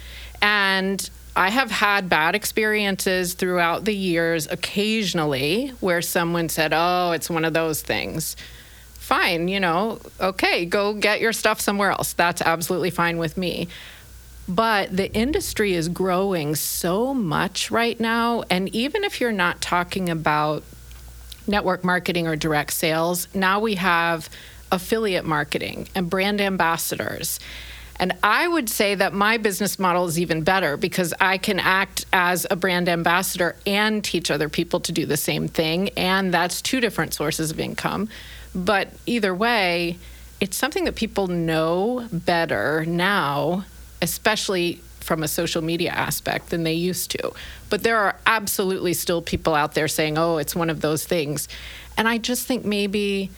And 0.41 1.07
I 1.35 1.49
have 1.49 1.69
had 1.69 2.07
bad 2.07 2.33
experiences 2.33 3.33
throughout 3.33 3.83
the 3.83 3.95
years, 3.95 4.47
occasionally, 4.47 5.69
where 5.81 6.01
someone 6.01 6.47
said, 6.47 6.71
Oh, 6.73 7.11
it's 7.11 7.29
one 7.29 7.43
of 7.43 7.53
those 7.53 7.81
things. 7.81 8.37
Fine, 8.93 9.49
you 9.49 9.59
know, 9.59 9.99
okay, 10.19 10.65
go 10.65 10.93
get 10.93 11.19
your 11.19 11.33
stuff 11.33 11.59
somewhere 11.59 11.91
else. 11.91 12.13
That's 12.13 12.41
absolutely 12.41 12.89
fine 12.89 13.17
with 13.17 13.37
me. 13.37 13.67
But 14.47 14.95
the 14.95 15.11
industry 15.13 15.73
is 15.73 15.89
growing 15.89 16.55
so 16.55 17.13
much 17.13 17.69
right 17.69 17.99
now. 17.99 18.43
And 18.49 18.73
even 18.73 19.03
if 19.03 19.19
you're 19.19 19.31
not 19.31 19.61
talking 19.61 20.09
about 20.09 20.63
network 21.47 21.83
marketing 21.83 22.27
or 22.27 22.35
direct 22.35 22.73
sales, 22.73 23.27
now 23.33 23.59
we 23.59 23.75
have 23.75 24.29
affiliate 24.71 25.25
marketing 25.25 25.87
and 25.95 26.09
brand 26.09 26.41
ambassadors. 26.41 27.39
And 27.97 28.13
I 28.23 28.47
would 28.47 28.69
say 28.69 28.95
that 28.95 29.13
my 29.13 29.37
business 29.37 29.79
model 29.79 30.05
is 30.05 30.19
even 30.19 30.43
better 30.43 30.75
because 30.75 31.13
I 31.19 31.37
can 31.37 31.59
act 31.59 32.05
as 32.11 32.45
a 32.49 32.55
brand 32.55 32.89
ambassador 32.89 33.55
and 33.65 34.03
teach 34.03 34.29
other 34.29 34.49
people 34.49 34.81
to 34.81 34.91
do 34.91 35.05
the 35.05 35.17
same 35.17 35.47
thing. 35.47 35.89
And 35.95 36.33
that's 36.33 36.61
two 36.61 36.81
different 36.81 37.13
sources 37.13 37.51
of 37.51 37.59
income. 37.59 38.09
But 38.53 38.89
either 39.05 39.33
way, 39.33 39.97
it's 40.41 40.57
something 40.57 40.83
that 40.85 40.95
people 40.95 41.27
know 41.27 42.07
better 42.11 42.85
now, 42.85 43.65
especially 44.01 44.81
from 44.99 45.23
a 45.23 45.27
social 45.27 45.61
media 45.61 45.91
aspect 45.91 46.49
than 46.49 46.63
they 46.63 46.73
used 46.73 47.11
to. 47.11 47.31
But 47.69 47.83
there 47.83 47.97
are 47.97 48.17
absolutely 48.25 48.93
still 48.93 49.21
people 49.21 49.53
out 49.53 49.73
there 49.73 49.87
saying, 49.87 50.17
oh, 50.17 50.37
it's 50.37 50.55
one 50.55 50.69
of 50.69 50.81
those 50.81 51.05
things. 51.05 51.47
And 51.97 52.07
I 52.07 52.17
just 52.17 52.45
think 52.45 52.65
maybe 52.65 53.29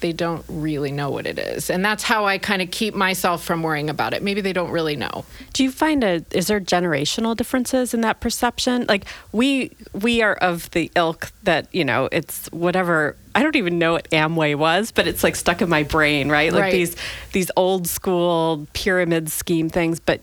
they 0.00 0.12
don't 0.12 0.44
really 0.48 0.90
know 0.90 1.10
what 1.10 1.26
it 1.26 1.38
is. 1.38 1.70
And 1.70 1.84
that's 1.84 2.02
how 2.02 2.26
I 2.26 2.38
kind 2.38 2.62
of 2.62 2.70
keep 2.70 2.94
myself 2.94 3.44
from 3.44 3.62
worrying 3.62 3.90
about 3.90 4.14
it. 4.14 4.22
Maybe 4.22 4.40
they 4.40 4.52
don't 4.52 4.70
really 4.70 4.96
know. 4.96 5.24
Do 5.52 5.62
you 5.62 5.70
find 5.70 6.02
a 6.02 6.24
is 6.30 6.48
there 6.48 6.60
generational 6.60 7.36
differences 7.36 7.94
in 7.94 8.00
that 8.02 8.20
perception? 8.20 8.86
Like 8.88 9.04
we 9.32 9.72
we 9.92 10.22
are 10.22 10.34
of 10.34 10.70
the 10.70 10.90
ilk 10.96 11.32
that, 11.44 11.72
you 11.74 11.84
know, 11.84 12.08
it's 12.10 12.46
whatever 12.52 13.16
I 13.34 13.42
don't 13.42 13.56
even 13.56 13.78
know 13.78 13.92
what 13.92 14.10
Amway 14.10 14.56
was, 14.56 14.90
but 14.90 15.06
it's 15.06 15.22
like 15.22 15.36
stuck 15.36 15.62
in 15.62 15.68
my 15.68 15.84
brain, 15.84 16.28
right? 16.28 16.52
Like 16.52 16.62
right. 16.62 16.72
these 16.72 16.96
these 17.32 17.50
old 17.56 17.86
school 17.86 18.66
pyramid 18.72 19.30
scheme 19.30 19.68
things, 19.68 20.00
but 20.00 20.20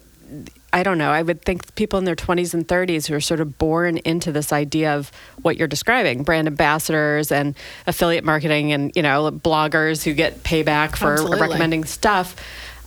I 0.73 0.83
don't 0.83 0.97
know. 0.97 1.11
I 1.11 1.21
would 1.21 1.41
think 1.43 1.73
people 1.75 1.97
in 1.97 2.05
their 2.05 2.15
20s 2.15 2.53
and 2.53 2.67
30s 2.67 3.07
who 3.07 3.15
are 3.15 3.21
sort 3.21 3.39
of 3.39 3.57
born 3.57 3.97
into 3.99 4.31
this 4.31 4.51
idea 4.51 4.95
of 4.95 5.11
what 5.41 5.57
you're 5.57 5.67
describing 5.67 6.23
brand 6.23 6.47
ambassadors 6.47 7.31
and 7.31 7.55
affiliate 7.87 8.25
marketing 8.25 8.73
and, 8.73 8.91
you 8.95 9.01
know, 9.01 9.31
bloggers 9.31 10.03
who 10.03 10.13
get 10.13 10.43
payback 10.43 10.97
for 10.97 11.13
Absolutely. 11.13 11.39
recommending 11.39 11.85
stuff. 11.85 12.35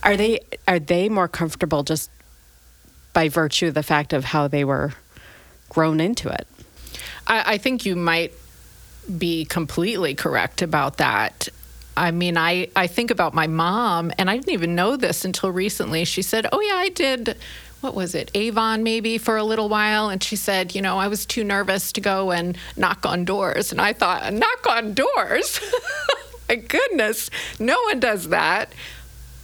Are 0.03 0.15
they 0.15 0.41
are 0.67 0.79
they 0.79 1.09
more 1.09 1.27
comfortable 1.27 1.83
just 1.83 2.09
by 3.13 3.29
virtue 3.29 3.67
of 3.67 3.73
the 3.73 3.83
fact 3.83 4.13
of 4.13 4.25
how 4.25 4.47
they 4.47 4.63
were 4.63 4.93
grown 5.69 5.99
into 5.99 6.29
it? 6.29 6.47
I, 7.27 7.53
I 7.53 7.57
think 7.57 7.85
you 7.85 7.95
might 7.95 8.33
be 9.17 9.45
completely 9.45 10.15
correct 10.15 10.61
about 10.61 10.97
that. 10.97 11.49
I 11.97 12.11
mean, 12.11 12.37
I, 12.37 12.69
I 12.75 12.87
think 12.87 13.11
about 13.11 13.33
my 13.33 13.47
mom, 13.47 14.11
and 14.17 14.29
I 14.29 14.37
didn't 14.37 14.53
even 14.53 14.75
know 14.75 14.95
this 14.95 15.25
until 15.25 15.51
recently. 15.51 16.05
She 16.05 16.21
said, 16.21 16.47
Oh, 16.51 16.61
yeah, 16.61 16.75
I 16.75 16.89
did, 16.89 17.37
what 17.81 17.95
was 17.95 18.15
it, 18.15 18.31
Avon 18.33 18.83
maybe 18.83 19.17
for 19.17 19.37
a 19.37 19.43
little 19.43 19.67
while. 19.67 20.09
And 20.09 20.23
she 20.23 20.35
said, 20.35 20.73
You 20.73 20.81
know, 20.81 20.97
I 20.97 21.07
was 21.07 21.25
too 21.25 21.43
nervous 21.43 21.91
to 21.93 22.01
go 22.01 22.31
and 22.31 22.57
knock 22.77 23.05
on 23.05 23.25
doors. 23.25 23.71
And 23.71 23.81
I 23.81 23.93
thought, 23.93 24.31
Knock 24.33 24.67
on 24.69 24.93
doors? 24.93 25.59
my 26.49 26.55
goodness, 26.55 27.29
no 27.59 27.81
one 27.83 27.99
does 27.99 28.29
that. 28.29 28.71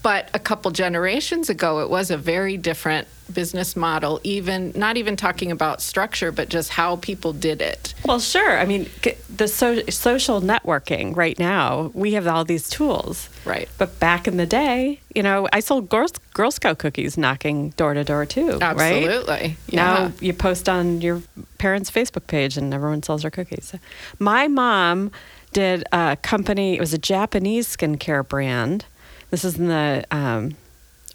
But 0.04 0.30
a 0.34 0.39
couple 0.39 0.72
generations 0.72 1.50
ago, 1.50 1.80
it 1.80 1.89
was 1.89 2.12
a 2.12 2.18
very 2.18 2.58
different 2.58 3.08
business 3.34 3.75
model, 3.75 4.20
even 4.24 4.72
not 4.75 4.98
even 4.98 5.16
talking 5.16 5.51
about 5.51 5.82
structure, 5.82 6.32
but 6.32 6.50
just 6.50 6.70
how 6.70 6.98
people 6.98 7.34
did 7.34 7.62
it. 7.62 7.94
Well, 8.06 8.20
sure. 8.20 8.58
I 8.58 8.66
mean, 8.66 8.89
the 9.36 9.48
so- 9.48 9.84
social 9.89 10.42
networking 10.42 11.16
right 11.16 11.38
now, 11.38 11.92
we 11.94 12.13
have 12.13 12.27
all 12.27 12.46
these 12.46 12.70
tools. 12.70 13.30
Right. 13.46 13.68
But 13.77 14.00
back 14.00 14.27
in 14.27 14.38
the 14.38 14.46
day, 14.46 15.01
you 15.13 15.24
know, 15.24 15.48
I 15.51 15.60
sold 15.60 15.89
Girl, 15.89 16.08
Girl 16.34 16.51
Scout 16.51 16.77
cookies 16.77 17.18
knocking 17.18 17.72
door 17.72 17.94
to 17.94 18.04
door 18.04 18.25
too. 18.25 18.60
Absolutely. 18.62 19.27
Right? 19.27 19.58
Yeah. 19.68 19.77
Now 19.84 20.13
you 20.20 20.34
post 20.34 20.70
on 20.70 21.01
your 21.01 21.22
parents' 21.58 21.92
Facebook 21.92 22.27
page 22.27 22.58
and 22.58 22.74
everyone 22.74 23.04
sells 23.04 23.24
their 23.24 23.32
cookies. 23.32 23.74
My 24.20 24.48
mom 24.48 25.12
did 25.54 25.84
a 25.92 26.18
company, 26.22 26.75
it 26.75 26.80
was 26.80 26.94
a 26.94 26.98
Japanese 26.98 27.75
skincare 27.75 28.27
brand 28.27 28.86
this 29.30 29.44
is 29.44 29.58
in 29.58 29.68
the 29.68 30.06
um, 30.12 30.56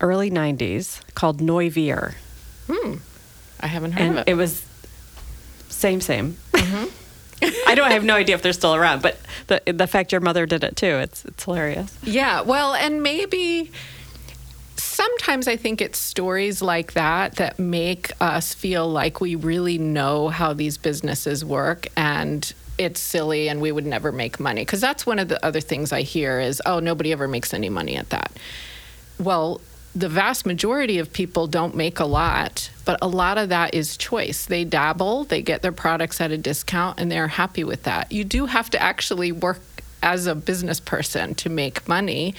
early 0.00 0.31
90s 0.31 1.00
called 1.14 1.40
Noevir. 1.40 2.14
Hmm. 2.71 2.97
I 3.61 3.66
haven't 3.66 3.92
heard 3.92 4.02
and 4.02 4.19
of 4.19 4.28
it. 4.28 4.31
It 4.31 4.35
was 4.35 4.64
same, 5.69 6.00
same. 6.00 6.37
Mm-hmm. 6.52 6.87
I 7.69 7.75
don't 7.75 7.88
I 7.88 7.92
have 7.92 8.04
no 8.04 8.14
idea 8.14 8.35
if 8.35 8.42
they're 8.42 8.52
still 8.52 8.75
around, 8.75 9.02
but 9.02 9.19
the 9.49 9.61
the 9.66 9.87
fact 9.87 10.12
your 10.12 10.21
mother 10.21 10.47
did 10.47 10.62
it 10.62 10.76
too, 10.76 10.87
it's 10.87 11.25
it's 11.25 11.45
hilarious. 11.45 11.97
Yeah, 12.04 12.42
well, 12.42 12.75
and 12.75 13.02
maybe 13.02 13.71
sometimes 14.76 15.49
I 15.49 15.57
think 15.57 15.81
it's 15.81 15.99
stories 15.99 16.62
like 16.62 16.92
that 16.92 17.37
that 17.37 17.59
make 17.59 18.12
us 18.21 18.54
feel 18.54 18.88
like 18.88 19.21
we 19.21 19.35
really 19.35 19.78
know 19.78 20.28
how 20.28 20.52
these 20.52 20.78
businesses 20.78 21.45
work 21.45 21.88
and 21.97 22.52
it's 22.84 23.00
silly 23.00 23.48
and 23.48 23.60
we 23.60 23.72
would 23.72 23.86
never 23.86 24.12
make 24.12 24.40
money. 24.40 24.62
Because 24.62 24.80
that's 24.80 25.06
one 25.06 25.18
of 25.18 25.28
the 25.28 25.44
other 25.44 25.60
things 25.60 25.92
I 25.92 26.02
hear 26.02 26.40
is, 26.40 26.62
oh, 26.66 26.80
nobody 26.80 27.12
ever 27.12 27.28
makes 27.28 27.54
any 27.54 27.68
money 27.68 27.96
at 27.96 28.10
that. 28.10 28.32
Well, 29.18 29.60
the 29.94 30.08
vast 30.08 30.46
majority 30.46 30.98
of 30.98 31.12
people 31.12 31.46
don't 31.46 31.76
make 31.76 32.00
a 32.00 32.06
lot, 32.06 32.70
but 32.84 32.98
a 33.02 33.08
lot 33.08 33.36
of 33.36 33.50
that 33.50 33.74
is 33.74 33.96
choice. 33.96 34.46
They 34.46 34.64
dabble, 34.64 35.24
they 35.24 35.42
get 35.42 35.60
their 35.60 35.72
products 35.72 36.20
at 36.20 36.30
a 36.30 36.38
discount, 36.38 36.98
and 36.98 37.12
they're 37.12 37.28
happy 37.28 37.62
with 37.62 37.82
that. 37.82 38.10
You 38.10 38.24
do 38.24 38.46
have 38.46 38.70
to 38.70 38.82
actually 38.82 39.32
work 39.32 39.60
as 40.02 40.26
a 40.26 40.34
business 40.34 40.80
person 40.80 41.34
to 41.36 41.50
make 41.50 41.86
money, 41.86 42.34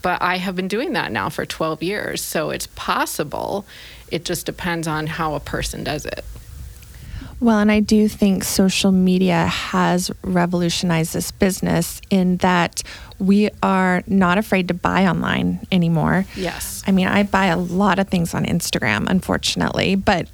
but 0.00 0.22
I 0.22 0.36
have 0.36 0.56
been 0.56 0.68
doing 0.68 0.94
that 0.94 1.12
now 1.12 1.28
for 1.28 1.44
12 1.44 1.82
years. 1.82 2.22
So 2.22 2.50
it's 2.50 2.68
possible. 2.68 3.66
It 4.10 4.24
just 4.24 4.46
depends 4.46 4.88
on 4.88 5.06
how 5.06 5.34
a 5.34 5.40
person 5.40 5.84
does 5.84 6.06
it. 6.06 6.24
Well, 7.40 7.58
and 7.58 7.70
I 7.70 7.80
do 7.80 8.08
think 8.08 8.42
social 8.42 8.90
media 8.90 9.46
has 9.46 10.10
revolutionized 10.22 11.12
this 11.12 11.30
business 11.30 12.00
in 12.10 12.38
that 12.38 12.82
we 13.18 13.50
are 13.62 14.02
not 14.06 14.38
afraid 14.38 14.68
to 14.68 14.74
buy 14.74 15.06
online 15.06 15.60
anymore. 15.70 16.24
Yes. 16.34 16.82
I 16.86 16.90
mean, 16.90 17.06
I 17.06 17.22
buy 17.22 17.46
a 17.46 17.56
lot 17.56 17.98
of 17.98 18.08
things 18.08 18.34
on 18.34 18.44
Instagram, 18.44 19.08
unfortunately, 19.08 19.94
but 19.94 20.28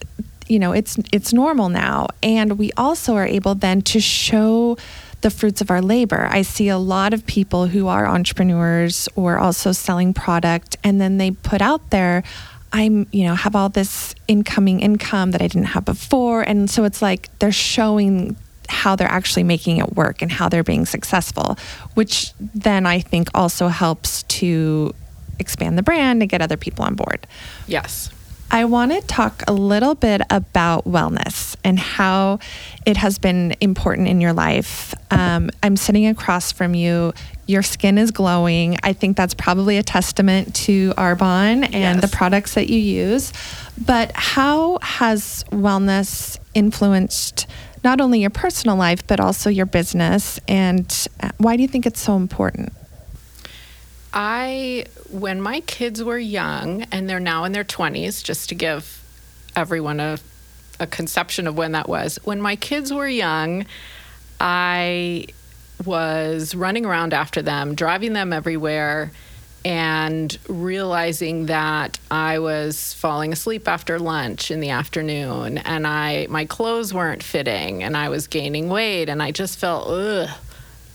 you 0.49 0.59
know, 0.59 0.73
it's 0.73 0.99
it's 1.13 1.33
normal 1.33 1.69
now 1.69 2.09
and 2.23 2.59
we 2.59 2.71
also 2.77 3.15
are 3.15 3.27
able 3.27 3.55
then 3.55 3.81
to 3.83 4.01
show 4.01 4.77
the 5.23 5.31
fruits 5.31 5.63
of 5.63 5.71
our 5.71 5.81
labor. 5.81 6.29
I 6.31 6.43
see 6.43 6.69
a 6.69 6.77
lot 6.77 7.15
of 7.15 7.25
people 7.27 7.67
who 7.67 7.89
are 7.89 8.07
entrepreneurs 8.07 9.09
or 9.17 9.39
also 9.39 9.73
selling 9.73 10.13
product 10.13 10.77
and 10.85 11.01
then 11.01 11.17
they 11.17 11.31
put 11.31 11.63
out 11.63 11.89
there 11.89 12.23
I'm, 12.75 13.07
you 13.13 13.23
know, 13.23 13.37
have 13.37 13.55
all 13.55 13.69
this 13.69 14.17
incoming 14.27 14.81
income 14.81 15.31
that 15.31 15.41
I 15.41 15.47
didn't 15.47 15.69
have 15.69 15.85
before. 15.85 16.43
And 16.43 16.69
so 16.69 16.83
it's 16.83 17.01
like 17.01 17.31
they're 17.39 17.53
showing 17.53 18.37
how 18.69 18.97
they're 18.97 19.07
actually 19.07 19.45
making 19.45 19.77
it 19.77 19.95
work 19.95 20.23
and 20.23 20.33
how 20.33 20.49
they're 20.49 20.65
being 20.65 20.85
successful, 20.85 21.57
which 21.95 22.33
then 22.41 22.85
I 22.85 22.99
think 22.99 23.29
also 23.33 23.69
helps 23.69 24.25
to 24.25 24.93
expand 25.39 25.79
the 25.79 25.85
brand 25.85 26.21
and 26.21 26.29
get 26.29 26.43
other 26.43 26.57
people 26.57 26.85
on 26.85 26.97
board. 26.97 27.29
Yes. 27.69 28.11
I 28.55 28.67
want 28.67 28.93
to 28.93 29.01
talk 29.01 29.43
a 29.49 29.53
little 29.53 29.97
bit 29.97 30.23
about 30.31 30.85
wellness 30.85 31.57
and 31.65 31.77
how 31.77 32.39
it 32.87 32.97
has 32.97 33.19
been 33.19 33.57
important 33.61 34.07
in 34.07 34.21
your 34.21 34.33
life. 34.33 34.95
Um, 35.11 35.51
I'm 35.65 35.77
sitting 35.77 36.07
across 36.07 36.53
from 36.53 36.73
you. 36.73 37.15
Your 37.49 37.65
skin 37.65 37.99
is 37.99 38.13
glowing. 38.13 38.77
I 38.85 38.93
think 38.93 39.17
that's 39.17 39.35
probably 39.35 39.77
a 39.77 39.83
testament 39.83 40.55
to 40.55 40.93
Arbonne 40.93 41.65
and 41.65 42.01
yes. 42.01 42.01
the 42.01 42.17
products 42.17 42.55
that 42.55 42.71
you 42.71 42.79
use. 42.79 43.33
But 43.77 44.13
how 44.15 44.79
has 44.83 45.45
wellness 45.51 46.39
influenced 46.55 47.49
not 47.83 48.01
only 48.01 48.21
your 48.21 48.31
personal 48.31 48.77
life, 48.77 49.05
but 49.09 49.19
also 49.19 49.51
your 49.51 49.67
business? 49.67 50.39
And 50.47 51.09
uh, 51.21 51.31
why 51.39 51.57
do 51.57 51.63
you 51.63 51.69
think 51.69 51.87
it's 51.87 52.01
so 52.01 52.15
important? 52.15 52.73
I, 54.15 54.87
when 55.11 55.41
my 55.41 55.61
kids 55.61 56.03
were 56.03 56.19
young, 56.19 56.83
and 56.93 57.11
they're 57.11 57.19
now 57.19 57.45
in 57.45 57.53
their 57.53 57.65
20s, 57.65 58.23
just 58.23 58.49
to 58.51 58.55
give 58.55 59.03
everyone 59.57 59.99
a, 59.99 60.19
a 60.79 60.87
conception 60.87 61.49
of 61.49 61.57
when 61.57 61.73
that 61.73 61.89
was, 61.89 62.19
when 62.23 62.41
my 62.41 62.55
kids 62.55 62.93
were 62.93 63.09
young, 63.09 63.67
I 64.41 65.27
was 65.85 66.55
running 66.55 66.87
around 66.87 67.13
after 67.13 67.43
them, 67.43 67.75
driving 67.75 68.13
them 68.13 68.33
everywhere, 68.33 69.11
and 69.65 70.39
realizing 70.49 71.47
that 71.47 71.99
I 72.09 72.39
was 72.39 72.93
falling 72.95 73.33
asleep 73.33 73.67
after 73.67 73.99
lunch 73.99 74.53
in 74.53 74.61
the 74.61 74.71
afternoon, 74.71 75.59
and 75.59 75.87
I 75.87 76.29
my 76.29 76.45
clothes 76.45 76.95
weren't 76.95 77.23
fitting, 77.23 77.83
and 77.83 77.97
I 77.97 78.11
was 78.11 78.29
gaining 78.29 78.69
weight, 78.69 79.09
and 79.09 79.21
I 79.23 79.33
just 79.33 79.59
felt 79.59 79.89
ugh, 79.89 80.29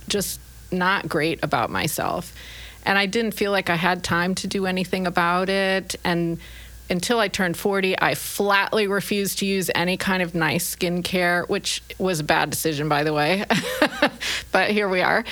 just 0.07 0.39
not 0.71 1.09
great 1.09 1.43
about 1.43 1.69
myself 1.69 2.31
and 2.85 2.97
I 2.97 3.05
didn't 3.05 3.33
feel 3.33 3.51
like 3.51 3.69
I 3.69 3.75
had 3.75 4.03
time 4.03 4.35
to 4.35 4.47
do 4.47 4.65
anything 4.65 5.07
about 5.07 5.49
it. 5.49 5.95
And 6.03 6.39
until 6.89 7.19
I 7.19 7.27
turned 7.27 7.55
40, 7.55 7.99
I 7.99 8.15
flatly 8.15 8.87
refused 8.87 9.39
to 9.39 9.45
use 9.45 9.69
any 9.75 9.97
kind 9.97 10.23
of 10.23 10.33
nice 10.33 10.75
skincare, 10.75 11.47
which 11.47 11.83
was 11.97 12.19
a 12.19 12.23
bad 12.23 12.49
decision, 12.49 12.89
by 12.89 13.03
the 13.03 13.13
way. 13.13 13.45
but 14.51 14.71
here 14.71 14.89
we 14.89 15.01
are. 15.01 15.23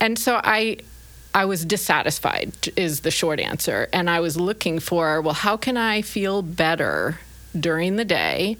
And 0.00 0.18
so 0.18 0.40
I, 0.42 0.78
I 1.34 1.44
was 1.44 1.64
dissatisfied, 1.64 2.52
is 2.76 3.00
the 3.00 3.10
short 3.10 3.38
answer. 3.38 3.88
And 3.92 4.08
I 4.08 4.20
was 4.20 4.36
looking 4.36 4.78
for, 4.78 5.20
well, 5.20 5.34
how 5.34 5.56
can 5.56 5.76
I 5.76 6.02
feel 6.02 6.42
better 6.42 7.18
during 7.58 7.96
the 7.96 8.04
day 8.04 8.56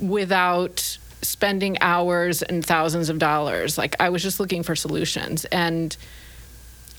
without 0.00 0.98
spending 1.20 1.76
hours 1.80 2.42
and 2.42 2.64
thousands 2.64 3.10
of 3.10 3.18
dollars? 3.18 3.76
Like, 3.76 3.96
I 4.00 4.08
was 4.08 4.22
just 4.22 4.40
looking 4.40 4.62
for 4.62 4.74
solutions. 4.74 5.44
And 5.46 5.96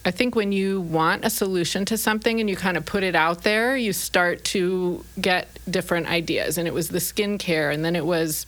I 0.06 0.12
think 0.12 0.36
when 0.36 0.52
you 0.52 0.82
want 0.82 1.24
a 1.24 1.30
solution 1.30 1.84
to 1.86 1.98
something 1.98 2.38
and 2.38 2.48
you 2.48 2.54
kind 2.54 2.76
of 2.76 2.86
put 2.86 3.02
it 3.02 3.16
out 3.16 3.42
there, 3.42 3.76
you 3.76 3.92
start 3.92 4.44
to 4.44 5.04
get 5.20 5.48
different 5.68 6.06
ideas. 6.06 6.58
And 6.58 6.68
it 6.68 6.72
was 6.72 6.90
the 6.90 6.98
skincare, 6.98 7.74
and 7.74 7.84
then 7.84 7.96
it 7.96 8.06
was 8.06 8.46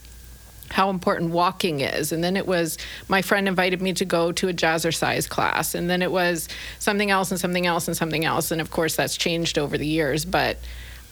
how 0.70 0.88
important 0.88 1.32
walking 1.32 1.80
is. 1.80 2.12
And 2.12 2.22
then 2.22 2.36
it 2.36 2.46
was 2.46 2.78
my 3.08 3.22
friend 3.22 3.48
invited 3.48 3.82
me 3.82 3.92
to 3.94 4.04
go 4.04 4.30
to 4.30 4.48
a 4.48 4.52
jazzercise 4.52 5.28
class. 5.28 5.74
And 5.74 5.90
then 5.90 6.00
it 6.00 6.12
was 6.12 6.48
something 6.78 7.10
else 7.10 7.32
and 7.32 7.40
something 7.40 7.66
else 7.66 7.88
and 7.88 7.96
something 7.96 8.24
else. 8.24 8.52
And 8.52 8.60
of 8.60 8.70
course, 8.70 8.94
that's 8.94 9.16
changed 9.16 9.58
over 9.58 9.76
the 9.76 9.86
years. 9.86 10.24
But 10.24 10.58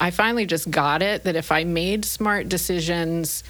I 0.01 0.13
finally 0.13 0.47
just 0.47 0.71
got 0.71 1.03
it 1.03 1.25
that 1.25 1.35
if 1.35 1.51
I 1.51 1.65
made 1.65 2.05
smart 2.05 2.49
decisions 2.49 3.43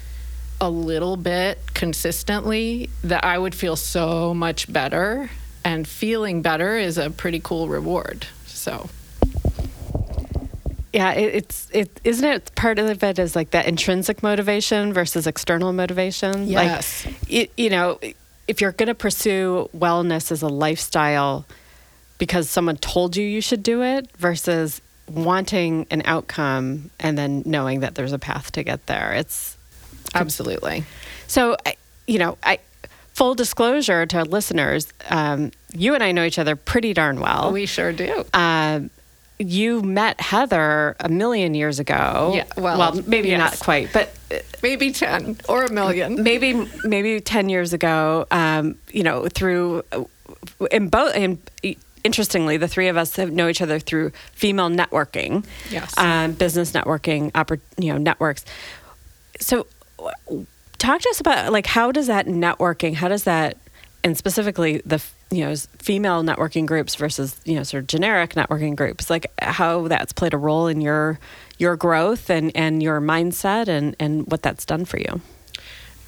a 0.59 0.69
little 0.71 1.15
bit 1.15 1.59
consistently, 1.75 2.89
that 3.03 3.23
I 3.23 3.37
would 3.37 3.53
feel 3.53 3.75
so 3.75 4.33
much 4.33 4.73
better 4.73 5.29
and 5.67 5.85
feeling 5.85 6.41
better 6.41 6.77
is 6.77 6.97
a 6.97 7.09
pretty 7.09 7.41
cool 7.41 7.67
reward. 7.67 8.25
So. 8.45 8.89
Yeah 10.93 11.11
it, 11.11 11.35
it's 11.35 11.69
it 11.73 12.01
isn't 12.05 12.25
it 12.25 12.55
part 12.55 12.79
of 12.79 13.03
it 13.03 13.19
is 13.19 13.35
like 13.35 13.51
that 13.51 13.65
intrinsic 13.67 14.23
motivation 14.23 14.93
versus 14.93 15.27
external 15.27 15.73
motivation? 15.73 16.47
Yes. 16.47 17.05
like 17.05 17.15
it, 17.29 17.51
you 17.57 17.69
know 17.69 17.99
if 18.47 18.61
you're 18.61 18.71
going 18.71 18.87
to 18.87 18.95
pursue 18.95 19.69
wellness 19.77 20.31
as 20.31 20.41
a 20.41 20.47
lifestyle 20.47 21.45
because 22.17 22.49
someone 22.49 22.77
told 22.77 23.17
you 23.17 23.25
you 23.25 23.41
should 23.41 23.61
do 23.61 23.83
it 23.83 24.09
versus 24.17 24.81
wanting 25.09 25.85
an 25.91 26.01
outcome 26.05 26.89
and 27.01 27.17
then 27.17 27.43
knowing 27.45 27.81
that 27.81 27.95
there's 27.95 28.13
a 28.13 28.19
path 28.19 28.53
to 28.53 28.63
get 28.63 28.85
there 28.85 29.13
it's 29.13 29.57
absolutely. 30.15 30.85
So 31.27 31.57
you 32.07 32.19
know 32.19 32.37
i 32.41 32.57
full 33.17 33.33
disclosure 33.33 34.05
to 34.05 34.17
our 34.17 34.25
listeners, 34.25 34.87
um, 35.09 35.51
you 35.73 35.95
and 35.95 36.03
I 36.03 36.11
know 36.11 36.23
each 36.23 36.37
other 36.37 36.55
pretty 36.55 36.93
darn 36.93 37.19
well. 37.19 37.51
We 37.51 37.65
sure 37.65 37.91
do. 37.91 38.23
Uh, 38.31 38.81
you 39.39 39.81
met 39.81 40.21
Heather 40.21 40.95
a 40.99 41.09
million 41.09 41.55
years 41.55 41.79
ago. 41.79 42.33
Yeah, 42.35 42.45
well, 42.55 42.77
well 42.77 43.03
maybe 43.07 43.29
yes. 43.29 43.39
not 43.39 43.59
quite, 43.59 43.91
but 43.91 44.15
maybe 44.61 44.91
ten 44.91 45.37
or 45.49 45.65
a 45.65 45.71
million. 45.71 46.21
Maybe 46.21 46.67
maybe 46.83 47.19
ten 47.19 47.49
years 47.49 47.73
ago. 47.73 48.27
Um, 48.29 48.75
you 48.91 49.01
know, 49.01 49.27
through 49.27 49.83
in 50.69 50.89
both 50.89 51.15
in 51.15 51.39
interestingly, 52.03 52.57
the 52.57 52.67
three 52.67 52.87
of 52.87 52.97
us 52.97 53.15
have 53.15 53.31
know 53.31 53.47
each 53.47 53.61
other 53.61 53.79
through 53.79 54.11
female 54.33 54.69
networking, 54.69 55.43
yes, 55.71 55.97
um, 55.97 56.33
business 56.33 56.71
networking, 56.71 57.31
oppor- 57.31 57.61
you 57.77 57.91
know, 57.91 57.97
networks. 57.97 58.45
So, 59.39 59.65
talk 60.77 61.01
to 61.01 61.09
us 61.09 61.19
about 61.19 61.51
like 61.51 61.65
how 61.65 61.91
does 61.91 62.07
that 62.07 62.27
networking, 62.27 62.93
how 62.95 63.07
does 63.07 63.23
that, 63.23 63.57
and 64.03 64.17
specifically 64.17 64.81
the 64.85 65.03
you 65.29 65.43
know 65.43 65.55
female 65.79 66.23
networking 66.23 66.65
groups 66.65 66.95
versus 66.95 67.39
you 67.45 67.55
know 67.55 67.63
sort 67.63 67.83
of 67.83 67.87
generic 67.87 68.33
networking 68.33 68.75
groups, 68.75 69.09
like 69.09 69.31
how 69.41 69.87
that's 69.87 70.13
played 70.13 70.33
a 70.33 70.37
role 70.37 70.67
in 70.67 70.81
your 70.81 71.19
your 71.57 71.75
growth 71.75 72.29
and 72.29 72.51
and 72.55 72.81
your 72.81 73.01
mindset 73.01 73.67
and 73.67 73.95
and 73.99 74.25
what 74.27 74.41
that's 74.41 74.65
done 74.65 74.85
for 74.85 74.99
you. 74.99 75.21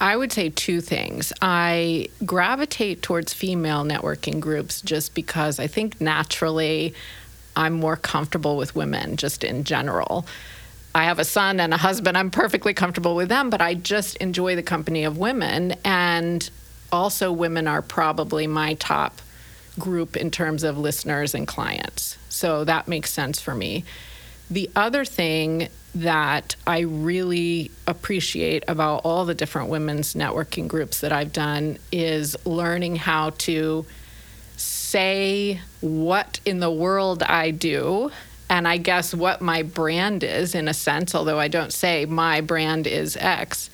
I 0.01 0.15
would 0.15 0.31
say 0.31 0.49
two 0.49 0.79
things. 0.79 1.33
I 1.41 2.07
gravitate 2.25 3.01
towards 3.01 3.33
female 3.33 3.83
networking 3.83 4.39
groups 4.39 4.81
just 4.81 5.13
because 5.13 5.59
I 5.59 5.67
think 5.67 5.99
naturally 5.99 6.93
I'm 7.55 7.73
more 7.73 7.97
comfortable 7.97 8.55
with 8.55 8.75
women 8.75 9.17
just 9.17 9.43
in 9.43 9.65
general. 9.65 10.25
I 10.93 11.03
have 11.05 11.19
a 11.19 11.23
son 11.23 11.59
and 11.59 11.73
a 11.73 11.77
husband. 11.77 12.17
I'm 12.17 12.31
perfectly 12.31 12.73
comfortable 12.73 13.15
with 13.15 13.29
them, 13.29 13.49
but 13.49 13.61
I 13.61 13.75
just 13.75 14.17
enjoy 14.17 14.55
the 14.55 14.63
company 14.63 15.03
of 15.03 15.17
women. 15.17 15.75
And 15.85 16.49
also, 16.91 17.31
women 17.31 17.67
are 17.67 17.81
probably 17.81 18.47
my 18.47 18.73
top 18.75 19.21
group 19.77 20.17
in 20.17 20.31
terms 20.31 20.63
of 20.63 20.77
listeners 20.77 21.35
and 21.35 21.47
clients. 21.47 22.17
So 22.29 22.63
that 22.63 22.87
makes 22.87 23.11
sense 23.11 23.39
for 23.39 23.53
me. 23.53 23.85
The 24.49 24.69
other 24.75 25.05
thing 25.05 25.69
that 25.95 26.55
I 26.65 26.79
really 26.79 27.71
appreciate 27.87 28.63
about 28.67 29.01
all 29.03 29.25
the 29.25 29.33
different 29.33 29.69
women's 29.69 30.13
networking 30.13 30.67
groups 30.67 31.01
that 31.01 31.11
I've 31.11 31.33
done 31.33 31.77
is 31.91 32.35
learning 32.45 32.95
how 32.97 33.31
to 33.31 33.85
say 34.57 35.61
what 35.81 36.39
in 36.45 36.59
the 36.59 36.71
world 36.71 37.23
I 37.23 37.51
do 37.51 38.11
and 38.49 38.67
I 38.67 38.77
guess 38.77 39.13
what 39.13 39.41
my 39.41 39.61
brand 39.61 40.23
is 40.23 40.55
in 40.55 40.67
a 40.67 40.73
sense, 40.73 41.13
although 41.13 41.39
I 41.39 41.47
don't 41.47 41.71
say 41.71 42.05
my 42.05 42.41
brand 42.41 42.87
is 42.87 43.15
X, 43.15 43.69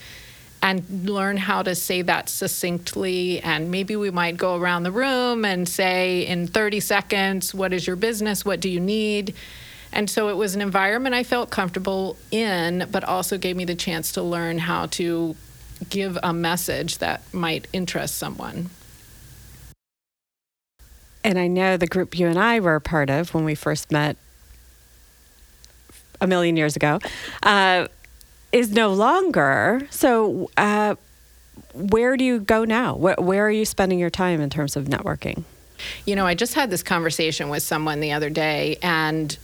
and 0.62 1.08
learn 1.08 1.38
how 1.38 1.62
to 1.62 1.76
say 1.76 2.02
that 2.02 2.28
succinctly. 2.28 3.40
And 3.40 3.72
maybe 3.72 3.96
we 3.96 4.12
might 4.12 4.36
go 4.36 4.58
around 4.58 4.84
the 4.84 4.92
room 4.92 5.46
and 5.46 5.70
say 5.70 6.26
in 6.26 6.48
30 6.48 6.80
seconds, 6.80 7.54
what 7.54 7.72
is 7.72 7.88
your 7.88 7.96
business? 7.96 8.44
What 8.44 8.60
do 8.60 8.70
you 8.70 8.80
need? 8.80 9.34
And 9.94 10.10
so 10.10 10.28
it 10.30 10.36
was 10.36 10.56
an 10.56 10.62
environment 10.62 11.16
I 11.16 11.24
felt 11.24 11.52
comfortable 11.52 12.18
in, 12.32 12.88
but 12.92 13.04
also 13.04 13.38
gave 13.38 13.56
me 13.56 13.64
the 13.64 13.76
chance 13.76 14.12
to 14.14 14.22
learn 14.22 14.58
how 14.58 14.88
to 14.88 15.36
give 15.90 16.18
a 16.22 16.34
message 16.34 16.98
that 16.98 17.22
might 17.34 17.68
interest 17.72 18.16
someone. 18.16 18.72
And 21.24 21.40
I 21.40 21.48
know 21.48 21.78
the 21.78 21.88
group 21.88 22.18
you 22.18 22.28
and 22.28 22.38
I 22.38 22.60
were 22.60 22.76
a 22.76 22.82
part 22.82 23.10
of 23.10 23.34
when 23.34 23.46
we 23.46 23.56
first 23.56 23.92
met 23.92 24.18
a 26.22 26.28
million 26.28 26.58
years 26.58 26.76
ago 26.76 27.00
uh, 27.44 27.88
is 28.52 28.72
no 28.72 28.94
longer. 28.94 29.88
So, 29.90 30.50
uh, 30.58 30.96
where 31.74 32.16
do 32.16 32.24
you 32.24 32.40
go 32.40 32.64
now? 32.64 32.96
Where, 32.96 33.16
where 33.18 33.46
are 33.46 33.52
you 33.52 33.66
spending 33.66 34.00
your 34.00 34.10
time 34.10 34.40
in 34.40 34.50
terms 34.50 34.76
of 34.76 34.86
networking? 34.86 35.44
You 36.06 36.16
know, 36.16 36.26
I 36.26 36.34
just 36.34 36.54
had 36.54 36.70
this 36.70 36.84
conversation 36.84 37.50
with 37.50 37.64
someone 37.64 38.00
the 38.00 38.14
other 38.14 38.30
day, 38.30 38.78
and 38.82 39.38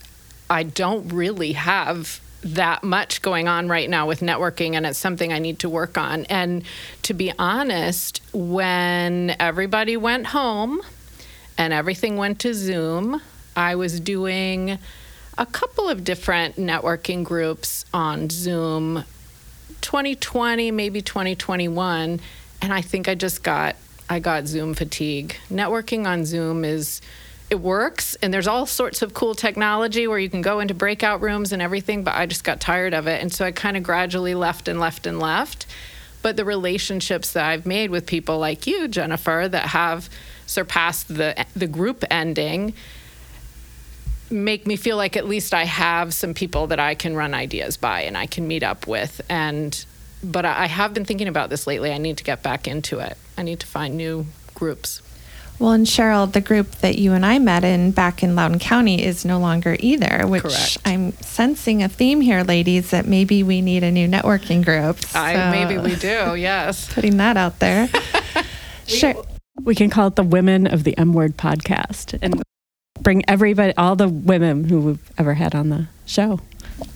I 0.49 0.63
don't 0.63 1.09
really 1.09 1.53
have 1.53 2.21
that 2.43 2.83
much 2.83 3.21
going 3.21 3.47
on 3.47 3.67
right 3.67 3.89
now 3.89 4.07
with 4.07 4.21
networking, 4.21 4.73
and 4.75 4.85
it's 4.85 4.97
something 4.97 5.31
I 5.31 5.39
need 5.39 5.59
to 5.59 5.69
work 5.69 5.97
on. 5.97 6.25
And 6.25 6.63
to 7.03 7.13
be 7.13 7.31
honest, 7.37 8.21
when 8.33 9.35
everybody 9.39 9.97
went 9.97 10.27
home 10.27 10.81
and 11.57 11.73
everything 11.73 12.17
went 12.17 12.39
to 12.39 12.53
Zoom, 12.53 13.21
I 13.55 13.75
was 13.75 13.99
doing 13.99 14.79
a 15.37 15.45
couple 15.45 15.89
of 15.89 16.03
different 16.03 16.57
networking 16.57 17.23
groups 17.23 17.85
on 17.93 18.29
Zoom 18.29 19.03
2020, 19.81 20.71
maybe 20.71 21.01
2021, 21.01 22.19
and 22.61 22.73
I 22.73 22.81
think 22.81 23.07
I 23.07 23.15
just 23.15 23.43
got 23.43 23.75
I 24.09 24.19
got 24.19 24.45
Zoom 24.45 24.73
fatigue. 24.73 25.37
Networking 25.49 26.05
on 26.05 26.25
Zoom 26.25 26.65
is 26.65 27.01
it 27.49 27.59
works 27.59 28.15
and 28.21 28.33
there's 28.33 28.47
all 28.47 28.65
sorts 28.65 29.01
of 29.01 29.13
cool 29.13 29.35
technology 29.35 30.07
where 30.07 30.19
you 30.19 30.29
can 30.29 30.41
go 30.41 30.59
into 30.59 30.73
breakout 30.73 31.21
rooms 31.21 31.51
and 31.51 31.61
everything, 31.61 32.03
but 32.03 32.15
I 32.15 32.25
just 32.25 32.43
got 32.43 32.59
tired 32.59 32.93
of 32.93 33.07
it 33.07 33.21
and 33.21 33.31
so 33.31 33.45
I 33.45 33.51
kind 33.51 33.77
of 33.77 33.83
gradually 33.83 34.35
left 34.35 34.67
and 34.67 34.79
left 34.79 35.07
and 35.07 35.19
left. 35.19 35.65
But 36.21 36.37
the 36.37 36.45
relationships 36.45 37.33
that 37.33 37.45
I've 37.45 37.65
made 37.65 37.89
with 37.89 38.05
people 38.05 38.37
like 38.37 38.67
you, 38.67 38.87
Jennifer, 38.87 39.47
that 39.49 39.67
have 39.67 40.09
surpassed 40.45 41.07
the 41.07 41.45
the 41.55 41.67
group 41.67 42.03
ending 42.11 42.73
make 44.31 44.65
me 44.65 44.75
feel 44.75 44.97
like 44.97 45.17
at 45.17 45.27
least 45.27 45.53
I 45.53 45.65
have 45.65 46.13
some 46.13 46.33
people 46.33 46.67
that 46.67 46.79
I 46.79 46.95
can 46.95 47.15
run 47.15 47.33
ideas 47.33 47.77
by 47.77 48.01
and 48.01 48.17
I 48.17 48.25
can 48.25 48.47
meet 48.47 48.63
up 48.63 48.87
with. 48.87 49.21
And 49.29 49.83
but 50.23 50.45
I 50.45 50.67
have 50.67 50.93
been 50.93 51.05
thinking 51.05 51.27
about 51.27 51.49
this 51.49 51.65
lately. 51.65 51.91
I 51.91 51.97
need 51.97 52.17
to 52.17 52.23
get 52.23 52.43
back 52.43 52.67
into 52.67 52.99
it. 52.99 53.17
I 53.37 53.43
need 53.43 53.59
to 53.61 53.67
find 53.67 53.97
new 53.97 54.27
groups. 54.53 55.01
Well, 55.57 55.71
and 55.73 55.85
Cheryl, 55.85 56.31
the 56.31 56.41
group 56.41 56.71
that 56.77 56.97
you 56.97 57.13
and 57.13 57.23
I 57.23 57.37
met 57.37 57.63
in 57.63 57.91
back 57.91 58.23
in 58.23 58.35
Loudoun 58.35 58.57
County 58.57 59.03
is 59.03 59.25
no 59.25 59.37
longer 59.37 59.77
either, 59.79 60.25
which 60.25 60.41
Correct. 60.41 60.77
I'm 60.85 61.11
sensing 61.13 61.83
a 61.83 61.89
theme 61.89 62.19
here, 62.19 62.43
ladies, 62.43 62.89
that 62.89 63.05
maybe 63.05 63.43
we 63.43 63.61
need 63.61 63.83
a 63.83 63.91
new 63.91 64.07
networking 64.07 64.65
group. 64.65 64.97
I, 65.13 65.51
maybe 65.51 65.77
we 65.77 65.95
do, 65.95 66.33
yes. 66.33 66.91
Putting 66.93 67.17
that 67.17 67.37
out 67.37 67.59
there. 67.59 67.89
sure. 68.87 69.23
We 69.61 69.75
can 69.75 69.91
call 69.91 70.07
it 70.07 70.15
the 70.15 70.23
Women 70.23 70.65
of 70.65 70.83
the 70.83 70.97
M 70.97 71.13
Word 71.13 71.37
podcast 71.37 72.17
and 72.23 72.41
bring 73.01 73.23
everybody, 73.27 73.73
all 73.77 73.95
the 73.95 74.07
women 74.09 74.65
who 74.65 74.79
we've 74.81 75.11
ever 75.17 75.33
had 75.33 75.55
on 75.55 75.69
the 75.69 75.87
show. 76.05 76.39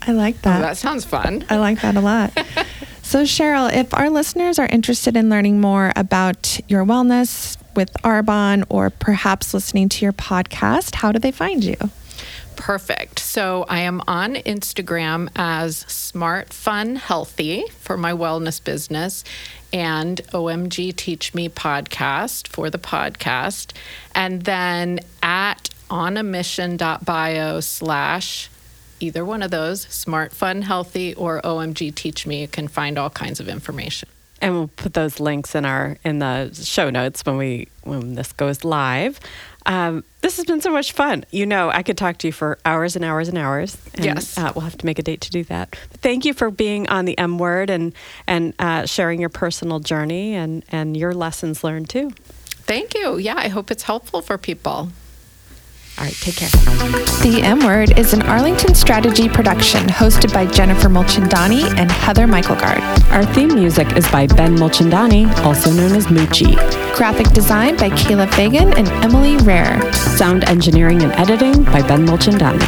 I 0.01 0.11
like 0.11 0.35
Oh, 0.37 0.39
that. 0.49 0.59
that 0.61 0.77
sounds 0.77 1.05
fun. 1.05 1.45
I 1.49 1.57
like 1.57 1.81
that 1.81 1.95
a 1.95 2.01
lot. 2.01 2.31
so, 3.03 3.23
Cheryl, 3.23 3.71
if 3.73 3.93
our 3.93 4.09
listeners 4.09 4.57
are 4.59 4.67
interested 4.67 5.15
in 5.15 5.29
learning 5.29 5.61
more 5.61 5.91
about 5.95 6.59
your 6.67 6.83
wellness 6.85 7.57
with 7.75 7.91
Arbonne 8.03 8.63
or 8.69 8.89
perhaps 8.89 9.53
listening 9.53 9.89
to 9.89 10.05
your 10.05 10.13
podcast, 10.13 10.95
how 10.95 11.11
do 11.11 11.19
they 11.19 11.31
find 11.31 11.63
you? 11.63 11.75
Perfect. 12.55 13.19
So 13.19 13.65
I 13.67 13.81
am 13.81 14.01
on 14.07 14.35
Instagram 14.35 15.29
as 15.35 15.77
Smart 15.79 16.53
Fun 16.53 16.95
Healthy 16.95 17.65
for 17.79 17.97
my 17.97 18.13
wellness 18.13 18.63
business 18.63 19.23
and 19.73 20.21
OMG 20.31 20.95
Teach 20.95 21.33
Me 21.33 21.49
podcast 21.49 22.47
for 22.47 22.69
the 22.69 22.77
podcast. 22.79 23.73
And 24.15 24.43
then 24.43 25.01
at 25.21 25.69
onamission.bio 25.89 27.59
slash 27.59 28.49
either 28.99 29.25
one 29.25 29.41
of 29.43 29.51
those, 29.51 29.81
Smart 29.81 30.33
Fun 30.33 30.61
Healthy 30.61 31.13
or 31.15 31.41
OMG 31.41 31.93
Teach 31.93 32.25
Me, 32.25 32.41
you 32.41 32.47
can 32.47 32.67
find 32.67 32.97
all 32.97 33.09
kinds 33.09 33.39
of 33.39 33.47
information. 33.47 34.09
And 34.41 34.53
we'll 34.53 34.67
put 34.67 34.93
those 34.93 35.19
links 35.19 35.55
in 35.55 35.65
our 35.65 35.97
in 36.03 36.19
the 36.19 36.51
show 36.53 36.89
notes 36.89 37.25
when 37.25 37.37
we 37.37 37.67
when 37.83 38.15
this 38.15 38.33
goes 38.33 38.63
live. 38.63 39.19
Um, 39.65 40.03
this 40.21 40.35
has 40.37 40.45
been 40.45 40.61
so 40.61 40.69
much 40.71 40.91
fun. 40.91 41.25
You 41.31 41.45
know, 41.47 41.69
I 41.69 41.81
could 41.81 41.97
talk 41.97 42.17
to 42.19 42.27
you 42.27 42.33
for 42.33 42.59
hours 42.65 42.95
and 42.95 43.03
hours 43.03 43.29
and 43.29 43.37
hours. 43.37 43.77
And, 43.95 44.05
Yes. 44.05 44.37
uh, 44.37 44.51
we'll 44.53 44.61
have 44.65 44.77
to 44.77 44.85
make 44.85 44.99
a 44.99 45.01
date 45.01 45.21
to 45.21 45.31
do 45.31 45.43
that. 45.45 45.75
But 45.89 46.01
thank 46.01 46.23
you 46.25 46.33
for 46.35 46.51
being 46.51 46.87
on 46.89 47.05
the 47.05 47.17
M 47.17 47.37
Word 47.39 47.69
and 47.69 47.93
and 48.27 48.53
uh, 48.59 48.85
sharing 48.85 49.19
your 49.21 49.29
personal 49.29 49.79
journey 49.79 50.35
and 50.35 50.63
and 50.69 50.95
your 50.97 51.13
lessons 51.13 51.63
learned 51.63 51.89
too. 51.89 52.11
Thank 52.67 52.93
you. 52.93 53.17
Yeah, 53.17 53.35
I 53.37 53.47
hope 53.47 53.71
it's 53.71 53.83
helpful 53.83 54.21
for 54.21 54.37
people. 54.37 54.89
All 55.97 56.03
right, 56.03 56.13
take 56.15 56.35
care. 56.35 56.49
The 57.23 57.39
M 57.41 57.59
Word 57.63 57.97
is 57.97 58.11
an 58.11 58.21
Arlington 58.23 58.75
Strategy 58.75 59.29
production 59.29 59.87
hosted 59.87 60.33
by 60.33 60.45
Jennifer 60.45 60.89
Mulchandani 60.89 61.63
and 61.77 61.89
Heather 61.89 62.27
Michaelgard. 62.27 62.81
Our 63.11 63.25
theme 63.33 63.55
music 63.55 63.95
is 63.95 64.05
by 64.11 64.27
Ben 64.27 64.57
Mulchandani, 64.57 65.33
also 65.45 65.71
known 65.71 65.93
as 65.93 66.07
Moochie. 66.07 66.55
Graphic 66.95 67.29
design 67.29 67.77
by 67.77 67.89
Kayla 67.91 68.29
Fagan 68.33 68.73
and 68.77 68.89
Emily 69.05 69.37
Rare. 69.37 69.93
Sound 69.93 70.43
engineering 70.45 71.01
and 71.01 71.13
editing 71.13 71.63
by 71.63 71.81
Ben 71.87 72.05
Mulchandani. 72.05 72.59